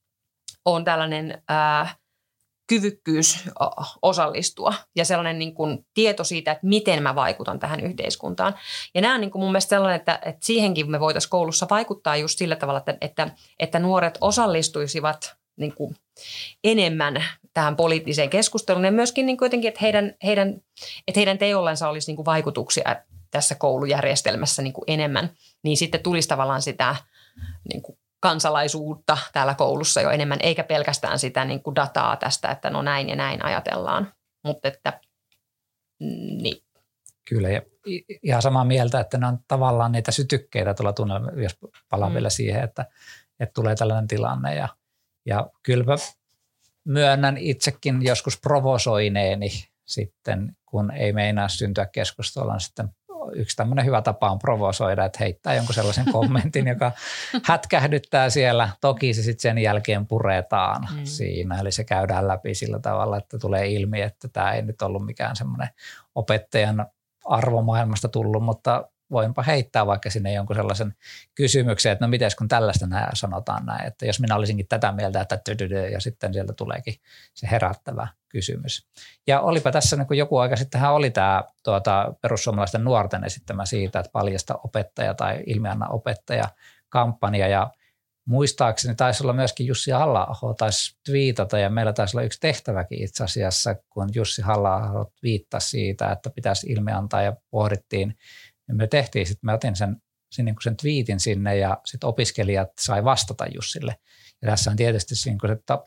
on 0.64 0.84
tällainen 0.84 1.42
ää, 1.48 1.94
kyvykkyys 2.66 3.48
osallistua 4.02 4.74
ja 4.96 5.04
sellainen 5.04 5.38
niin 5.38 5.54
kuin 5.54 5.86
tieto 5.94 6.24
siitä, 6.24 6.52
että 6.52 6.66
miten 6.66 7.02
mä 7.02 7.14
vaikutan 7.14 7.58
tähän 7.58 7.80
yhteiskuntaan. 7.80 8.54
Ja 8.94 9.00
nämä 9.00 9.14
on 9.14 9.20
niin 9.20 9.30
kuin 9.30 9.42
mun 9.42 9.52
mielestä 9.52 9.68
sellainen, 9.68 9.96
että, 9.96 10.18
että 10.24 10.46
siihenkin 10.46 10.90
me 10.90 11.00
voitaisiin 11.00 11.30
koulussa 11.30 11.66
vaikuttaa 11.70 12.16
just 12.16 12.38
sillä 12.38 12.56
tavalla, 12.56 12.78
että, 12.78 12.96
että, 13.00 13.30
että 13.58 13.78
nuoret 13.78 14.18
osallistuisivat 14.20 15.36
niin 15.56 15.74
kuin 15.74 15.96
enemmän 16.64 17.24
tähän 17.54 17.76
poliittiseen 17.76 18.30
keskusteluun 18.30 18.84
ja 18.84 18.92
myöskin 18.92 19.26
niin 19.26 19.36
kuin 19.36 19.46
jotenkin, 19.46 19.68
että 19.68 19.80
heidän, 19.82 20.14
heidän, 20.24 20.60
että 21.08 21.20
heidän 21.20 21.38
teollensa 21.38 21.88
olisi 21.88 22.10
niin 22.10 22.16
kuin 22.16 22.26
vaikutuksia 22.26 22.96
tässä 23.30 23.54
koulujärjestelmässä 23.54 24.62
niin 24.62 24.72
kuin 24.72 24.84
enemmän, 24.86 25.30
niin 25.62 25.76
sitten 25.76 26.02
tulisi 26.02 26.28
tavallaan 26.28 26.62
sitä 26.62 26.96
niin 27.72 27.82
kuin 27.82 27.98
kansalaisuutta 28.26 29.18
täällä 29.32 29.54
koulussa 29.54 30.00
jo 30.00 30.10
enemmän, 30.10 30.38
eikä 30.42 30.64
pelkästään 30.64 31.18
sitä 31.18 31.44
niin 31.44 31.62
kuin 31.62 31.76
dataa 31.76 32.16
tästä, 32.16 32.50
että 32.50 32.70
no 32.70 32.82
näin 32.82 33.08
ja 33.08 33.16
näin 33.16 33.44
ajatellaan. 33.44 34.12
Mutta 34.44 34.68
että, 34.68 35.00
mm, 36.00 36.42
niin. 36.42 36.62
Kyllä, 37.28 37.48
ja 37.48 37.62
ihan 38.22 38.42
samaa 38.42 38.64
mieltä, 38.64 39.00
että 39.00 39.18
ne 39.18 39.26
on 39.26 39.38
tavallaan 39.48 39.92
niitä 39.92 40.12
sytykkeitä 40.12 40.74
tuolla 40.74 40.92
tunnella, 40.92 41.32
jos 41.42 41.58
palaan 41.90 42.12
mm. 42.12 42.14
vielä 42.14 42.30
siihen, 42.30 42.64
että, 42.64 42.86
että 43.40 43.52
tulee 43.54 43.74
tällainen 43.74 44.08
tilanne. 44.08 44.54
Ja, 44.54 44.68
ja 45.26 45.50
kyllä 45.62 45.84
myönnän 46.84 47.36
itsekin 47.36 48.02
joskus 48.02 48.40
provosoineeni 48.40 49.50
sitten, 49.84 50.56
kun 50.66 50.90
ei 50.90 51.12
meinaa 51.12 51.48
syntyä 51.48 51.86
keskustelua, 51.86 52.52
niin 52.52 52.60
sitten 52.60 52.88
yksi 53.34 53.56
tämmöinen 53.56 53.84
hyvä 53.84 54.02
tapa 54.02 54.30
on 54.30 54.38
provosoida, 54.38 55.04
että 55.04 55.18
heittää 55.20 55.54
jonkun 55.54 55.74
sellaisen 55.74 56.12
kommentin, 56.12 56.66
joka 56.66 56.92
hätkähdyttää 57.44 58.30
siellä. 58.30 58.68
Toki 58.80 59.14
se 59.14 59.22
sitten 59.22 59.42
sen 59.42 59.58
jälkeen 59.58 60.06
puretaan 60.06 60.88
mm. 60.92 61.04
siinä, 61.04 61.60
eli 61.60 61.72
se 61.72 61.84
käydään 61.84 62.28
läpi 62.28 62.54
sillä 62.54 62.78
tavalla, 62.78 63.16
että 63.16 63.38
tulee 63.38 63.66
ilmi, 63.66 64.00
että 64.00 64.28
tämä 64.28 64.52
ei 64.52 64.62
nyt 64.62 64.82
ollut 64.82 65.06
mikään 65.06 65.36
semmoinen 65.36 65.68
opettajan 66.14 66.86
arvomaailmasta 67.24 68.08
tullut, 68.08 68.42
mutta 68.42 68.88
voinpa 69.10 69.42
heittää 69.42 69.86
vaikka 69.86 70.10
sinne 70.10 70.32
jonkun 70.32 70.56
sellaisen 70.56 70.94
kysymyksen, 71.34 71.92
että 71.92 72.04
no 72.04 72.08
miten 72.08 72.30
kun 72.38 72.48
tällaista 72.48 72.86
näin 72.86 73.16
sanotaan 73.16 73.66
näin, 73.66 73.86
että 73.86 74.06
jos 74.06 74.20
minä 74.20 74.36
olisinkin 74.36 74.68
tätä 74.68 74.92
mieltä, 74.92 75.20
että 75.20 75.40
ja 75.92 76.00
sitten 76.00 76.32
sieltä 76.32 76.52
tuleekin 76.52 76.94
se 77.34 77.48
herättävä 77.50 78.08
kysymys. 78.28 78.86
Ja 79.26 79.40
olipa 79.40 79.72
tässä 79.72 79.96
niin 79.96 80.06
kuin 80.06 80.18
joku 80.18 80.38
aika 80.38 80.56
sittenhän 80.56 80.92
oli 80.92 81.10
tämä 81.10 81.44
tuota, 81.64 82.14
perussuomalaisten 82.22 82.84
nuorten 82.84 83.24
esittämä 83.24 83.66
siitä, 83.66 83.98
että 83.98 84.12
paljasta 84.12 84.58
opettaja 84.64 85.14
tai 85.14 85.42
ilmianna 85.46 85.88
opettaja 85.88 86.44
kampanja 86.88 87.48
ja 87.48 87.70
muistaakseni 88.26 88.94
taisi 88.94 89.22
olla 89.22 89.32
myöskin 89.32 89.66
Jussi 89.66 89.90
halla 89.90 90.54
taisi 90.58 90.96
twiitata 91.04 91.58
ja 91.58 91.70
meillä 91.70 91.92
taisi 91.92 92.16
olla 92.16 92.24
yksi 92.24 92.40
tehtäväkin 92.40 93.02
itse 93.02 93.24
asiassa, 93.24 93.76
kun 93.90 94.08
Jussi 94.14 94.42
halla 94.42 94.80
viittasi 95.22 95.68
siitä, 95.68 96.12
että 96.12 96.30
pitäisi 96.30 96.66
ilmiantaa 96.72 97.22
ja 97.22 97.36
pohdittiin 97.50 98.18
ja 98.68 98.74
me 98.74 98.86
tehtiin 98.86 99.26
sitten, 99.26 99.46
mä 99.46 99.52
otin 99.52 99.76
sen, 99.76 99.96
sen, 100.30 100.44
niin 100.44 100.56
sen 100.62 100.76
twiitin 100.76 101.20
sinne 101.20 101.56
ja 101.56 101.80
sitten 101.84 102.08
opiskelijat 102.08 102.70
sai 102.80 103.04
vastata 103.04 103.46
Jussille. 103.54 103.96
Ja 104.42 104.50
tässä 104.50 104.70
on 104.70 104.76
tietysti 104.76 105.14
niin 105.24 105.38
kuin, 105.38 105.52
että 105.52 105.78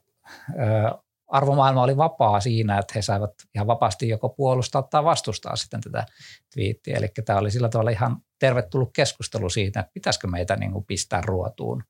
arvomaailma 1.28 1.84
oli 1.84 1.98
vapaa 1.98 2.39
siinä, 2.39 2.78
että 2.78 2.94
he 2.96 3.02
saivat 3.02 3.34
ihan 3.56 3.68
vapaasti 3.68 4.10
joko 4.10 4.30
puolustaa 4.30 4.82
tai 4.82 5.04
vastustaa 5.04 5.56
sitten 5.56 5.82
tätä 5.82 6.06
twiittiä. 6.54 6.98
Eli 6.98 7.08
tämä 7.26 7.39
oli 7.39 7.52
sillä 7.52 7.70
tavalla 7.70 7.92
ihan 7.92 8.18
tervetullut 8.39 8.94
keskustelu 8.94 9.50
siitä, 9.50 9.80
että 9.80 9.92
pitäisikö 9.94 10.28
meitä 10.28 10.56
niin 10.56 10.72
kuin 10.72 10.86
pistää 10.86 11.22
ruotuun 11.22 11.84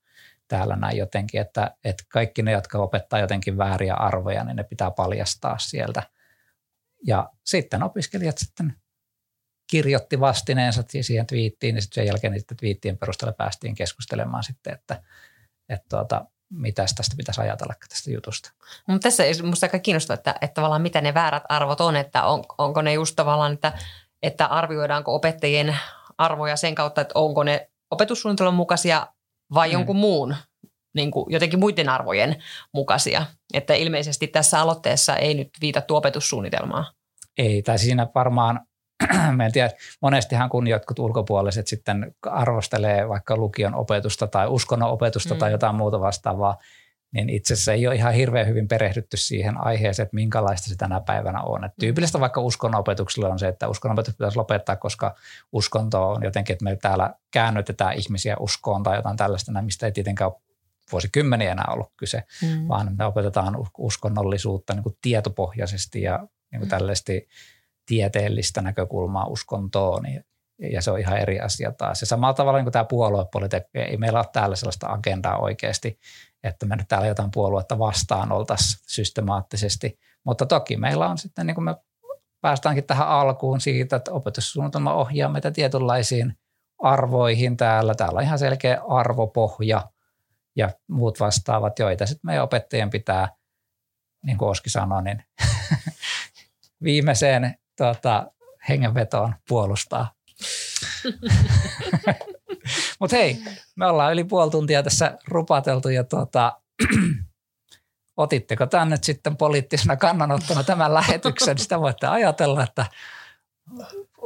täällä 0.47 0.75
näin 0.75 0.97
jotenkin, 0.97 1.41
että, 1.41 1.75
että 1.84 2.04
kaikki 2.10 2.41
ne, 2.41 2.52
jotka 2.52 2.78
opettaa 2.78 3.19
jotenkin 3.19 3.58
vääriä 3.58 3.93
arvoja, 3.93 4.43
niin 4.43 4.56
ne 4.56 4.63
pitää 4.63 4.91
paljastaa 4.91 5.58
sieltä. 5.58 6.04
Ja 7.08 7.30
sitten 7.45 7.84
opiskelijat 7.84 8.38
sitten 8.38 8.75
kirjoitti 9.69 10.19
vastineensa 10.19 10.84
siihen 11.01 11.27
twiittiin, 11.27 11.75
niin 11.75 11.82
sitten 11.82 11.95
sen 12.01 12.08
jälkeen 12.08 12.34
niiden 12.34 12.58
twiittien 12.58 12.97
perusteella 12.97 13.34
päästiin 13.34 13.75
keskustelemaan 13.75 14.43
sitten, 14.43 14.73
että, 14.73 15.03
että 15.69 15.86
tuota, 15.89 16.25
mitä 16.49 16.86
tästä 16.95 17.15
pitäisi 17.17 17.41
ajatella 17.41 17.73
tästä 17.89 18.12
jutusta. 18.12 18.51
Mutta 18.88 19.03
tässä 19.03 19.23
minusta 19.41 19.65
aika 19.65 19.79
kiinnostaa, 19.79 20.13
että, 20.13 20.36
että 20.41 20.53
tavallaan 20.53 20.82
mitä 20.82 21.01
ne 21.01 21.13
väärät 21.13 21.43
arvot 21.49 21.82
on, 21.82 21.95
että 21.95 22.23
on, 22.23 22.43
onko 22.58 22.82
ne 22.82 22.93
just 22.93 23.15
tavallaan, 23.15 23.53
että, 23.53 23.73
että 24.23 24.45
arvioidaanko 24.45 25.15
opettajien 25.15 25.77
arvoja 26.17 26.55
sen 26.55 26.75
kautta, 26.75 27.01
että 27.01 27.12
onko 27.15 27.43
ne 27.43 27.69
opetussuunnitelman 27.91 28.53
mukaisia 28.53 29.08
vai 29.53 29.67
mm. 29.67 29.73
jonkun 29.73 29.95
muun, 29.95 30.36
niin 30.95 31.12
kuin 31.12 31.25
jotenkin 31.29 31.60
muiden 31.60 31.89
arvojen 31.89 32.43
mukaisia. 32.73 33.25
Että 33.53 33.73
ilmeisesti 33.73 34.27
tässä 34.27 34.62
aloitteessa 34.62 35.15
ei 35.15 35.34
nyt 35.34 35.49
viitattu 35.62 35.95
opetussuunnitelmaa. 35.95 36.91
Ei, 37.38 37.62
tai 37.62 37.79
siinä 37.79 38.08
varmaan 38.15 38.67
mä 39.35 39.45
en 39.45 39.51
tiedä, 39.51 39.69
monestihan 40.01 40.49
kun 40.49 40.67
jotkut 40.67 40.99
ulkopuoliset 40.99 41.67
sitten 41.67 42.15
arvostelee 42.21 43.09
vaikka 43.09 43.38
lukion 43.38 43.75
opetusta 43.75 44.27
tai 44.27 44.47
uskonnon 44.47 44.89
opetusta 44.89 45.33
mm. 45.33 45.39
tai 45.39 45.51
jotain 45.51 45.75
muuta 45.75 45.99
vastaavaa, 45.99 46.57
niin 47.12 47.29
itse 47.29 47.53
asiassa 47.53 47.73
ei 47.73 47.88
ole 47.88 47.95
ihan 47.95 48.13
hirveän 48.13 48.47
hyvin 48.47 48.67
perehdytty 48.67 49.17
siihen 49.17 49.57
aiheeseen, 49.57 50.03
että 50.03 50.15
minkälaista 50.15 50.69
se 50.69 50.75
tänä 50.77 50.99
päivänä 50.99 51.41
on. 51.41 51.63
Et 51.63 51.71
mm. 51.71 51.79
tyypillistä 51.79 52.19
vaikka 52.19 52.41
uskonnonopetuksella 52.41 53.30
on 53.30 53.39
se, 53.39 53.47
että 53.47 53.67
uskonnonopetus 53.67 54.15
pitäisi 54.15 54.38
lopettaa, 54.38 54.76
koska 54.76 55.15
uskonto 55.51 56.09
on 56.09 56.24
jotenkin, 56.24 56.53
että 56.53 56.63
me 56.63 56.76
täällä 56.76 57.13
käännytetään 57.32 57.93
ihmisiä 57.93 58.36
uskoon 58.39 58.84
tai 58.84 58.97
jotain 58.97 59.17
tällaista, 59.17 59.61
mistä 59.61 59.86
ei 59.86 59.91
tietenkään 59.91 60.32
ole 60.32 60.41
vuosikymmeniä 60.91 61.51
enää 61.51 61.67
ollut 61.69 61.91
kyse, 61.97 62.24
mm. 62.41 62.67
vaan 62.67 62.95
me 62.97 63.05
opetetaan 63.05 63.57
uskonnollisuutta 63.78 64.74
niin 64.74 64.84
kuin 64.84 64.97
tietopohjaisesti 65.01 66.01
ja 66.01 66.17
niin 66.51 66.59
kuin 66.59 66.67
mm. 66.67 66.69
tällaisesti 66.69 67.28
tieteellistä 67.89 68.61
näkökulmaa 68.61 69.27
uskontoon. 69.27 70.03
Niin 70.03 70.23
ja 70.59 70.81
se 70.81 70.91
on 70.91 70.99
ihan 70.99 71.17
eri 71.17 71.39
asia 71.39 71.71
taas. 71.71 72.01
Ja 72.01 72.07
samalla 72.07 72.33
tavalla 72.33 72.57
niin 72.57 72.65
kuin 72.65 72.73
tämä 72.73 72.85
puoluepolitiikka, 72.85 73.79
ei 73.79 73.97
meillä 73.97 74.19
ole 74.19 74.27
täällä 74.33 74.55
sellaista 74.55 74.87
agendaa 74.87 75.37
oikeasti, 75.37 75.99
että 76.43 76.65
me 76.65 76.75
nyt 76.75 76.87
täällä 76.87 77.07
jotain 77.07 77.31
puoluetta 77.33 77.79
vastaan 77.79 78.31
oltaisiin 78.31 78.83
systemaattisesti. 78.87 79.99
Mutta 80.23 80.45
toki 80.45 80.77
meillä 80.77 81.07
on 81.07 81.17
sitten, 81.17 81.47
niin 81.47 81.55
kuin 81.55 81.65
me 81.65 81.75
päästäänkin 82.41 82.83
tähän 82.83 83.07
alkuun 83.07 83.61
siitä, 83.61 83.95
että 83.95 84.11
opetussuunnitelma 84.11 84.93
ohjaa 84.93 85.29
meitä 85.29 85.51
tietynlaisiin 85.51 86.37
arvoihin 86.79 87.57
täällä. 87.57 87.95
Täällä 87.95 88.17
on 88.17 88.23
ihan 88.23 88.39
selkeä 88.39 88.81
arvopohja 88.87 89.89
ja 90.55 90.69
muut 90.87 91.19
vastaavat, 91.19 91.79
joita 91.79 92.05
sitten 92.05 92.27
meidän 92.27 92.43
opettajien 92.43 92.89
pitää, 92.89 93.29
niin 94.25 94.37
kuin 94.37 94.49
Oski 94.49 94.69
sanoi, 94.69 95.03
niin 95.03 95.23
viimeiseen 96.83 97.55
tuota, 97.80 98.32
hengenvetoon 98.69 99.36
puolustaa. 99.47 100.13
Mutta 102.99 103.15
hei, 103.15 103.38
me 103.75 103.86
ollaan 103.86 104.13
yli 104.13 104.23
puoli 104.23 104.51
tuntia 104.51 104.84
tässä 104.84 105.17
rupateltu 105.27 105.89
ja 105.89 106.03
tuota, 106.03 106.59
otitteko 108.17 108.65
tämän 108.65 108.89
nyt 108.89 109.03
sitten 109.03 109.38
poliittisena 109.38 109.95
kannanottona 109.95 110.63
tämän 110.63 110.93
lähetyksen? 110.93 111.57
Sitä 111.57 111.80
voitte 111.82 112.07
ajatella, 112.07 112.63
että 112.63 112.86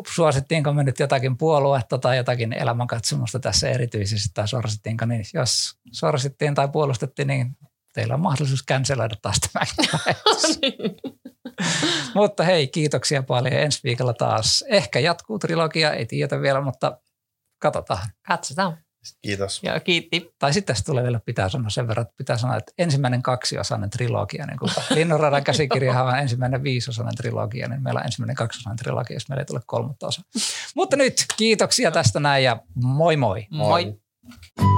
suosittiinko 0.07 0.73
me 0.73 0.83
nyt 0.83 0.99
jotakin 0.99 1.37
puoluetta 1.37 1.97
tai 1.97 2.17
jotakin 2.17 2.53
elämänkatsomusta 2.53 3.39
tässä 3.39 3.69
erityisesti 3.69 4.29
tai 4.33 4.47
sorsittiinko, 4.47 5.05
niin 5.05 5.25
jos 5.33 5.77
sorsittiin 5.91 6.55
tai 6.55 6.67
puolustettiin, 6.67 7.27
niin 7.27 7.57
teillä 7.93 8.13
on 8.13 8.19
mahdollisuus 8.19 8.63
känseloida 8.63 9.15
taas 9.21 9.39
tämä 9.39 9.65
Mutta 12.15 12.43
hei, 12.43 12.67
kiitoksia 12.67 13.23
paljon. 13.23 13.53
Ensi 13.53 13.79
viikolla 13.83 14.13
taas 14.13 14.63
ehkä 14.67 14.99
jatkuu 14.99 15.39
trilogia, 15.39 15.93
ei 15.93 16.05
tiedä 16.05 16.41
vielä, 16.41 16.61
mutta 16.61 16.97
katsotaan. 17.61 18.07
Katsotaan. 18.27 18.77
Kiitos. 19.21 19.63
Joo, 19.63 19.79
kiitti. 19.79 20.31
Tai 20.39 20.53
sitten 20.53 20.75
tässä 20.75 20.85
tulee 20.85 21.03
vielä 21.03 21.19
pitää 21.25 21.49
sanoa 21.49 21.69
sen 21.69 21.87
verran, 21.87 22.01
että 22.01 22.13
pitää 22.17 22.37
sanoa, 22.37 22.57
että 22.57 22.71
ensimmäinen 22.77 23.21
kaksiosainen 23.21 23.89
trilogia, 23.89 24.45
niin 24.45 24.59
kuin 24.59 24.71
Linnunradan 24.95 25.43
käsikirjahan 25.43 26.07
on 26.07 26.19
ensimmäinen 26.19 26.63
viisosainen 26.63 27.15
trilogia, 27.15 27.67
niin 27.67 27.83
meillä 27.83 27.99
on 27.99 28.05
ensimmäinen 28.05 28.35
kaksiosainen 28.35 28.77
trilogia, 28.77 29.15
jos 29.15 29.29
meillä 29.29 29.41
ei 29.41 29.45
tule 29.45 29.61
kolmatta 29.65 30.07
osa. 30.07 30.21
Mutta 30.75 30.95
nyt 30.95 31.25
kiitoksia 31.37 31.91
tästä 31.91 32.19
näin 32.19 32.43
ja 32.43 32.61
moi 32.75 33.17
moi. 33.17 33.47
Moi. 33.49 33.85
moi. 33.85 34.72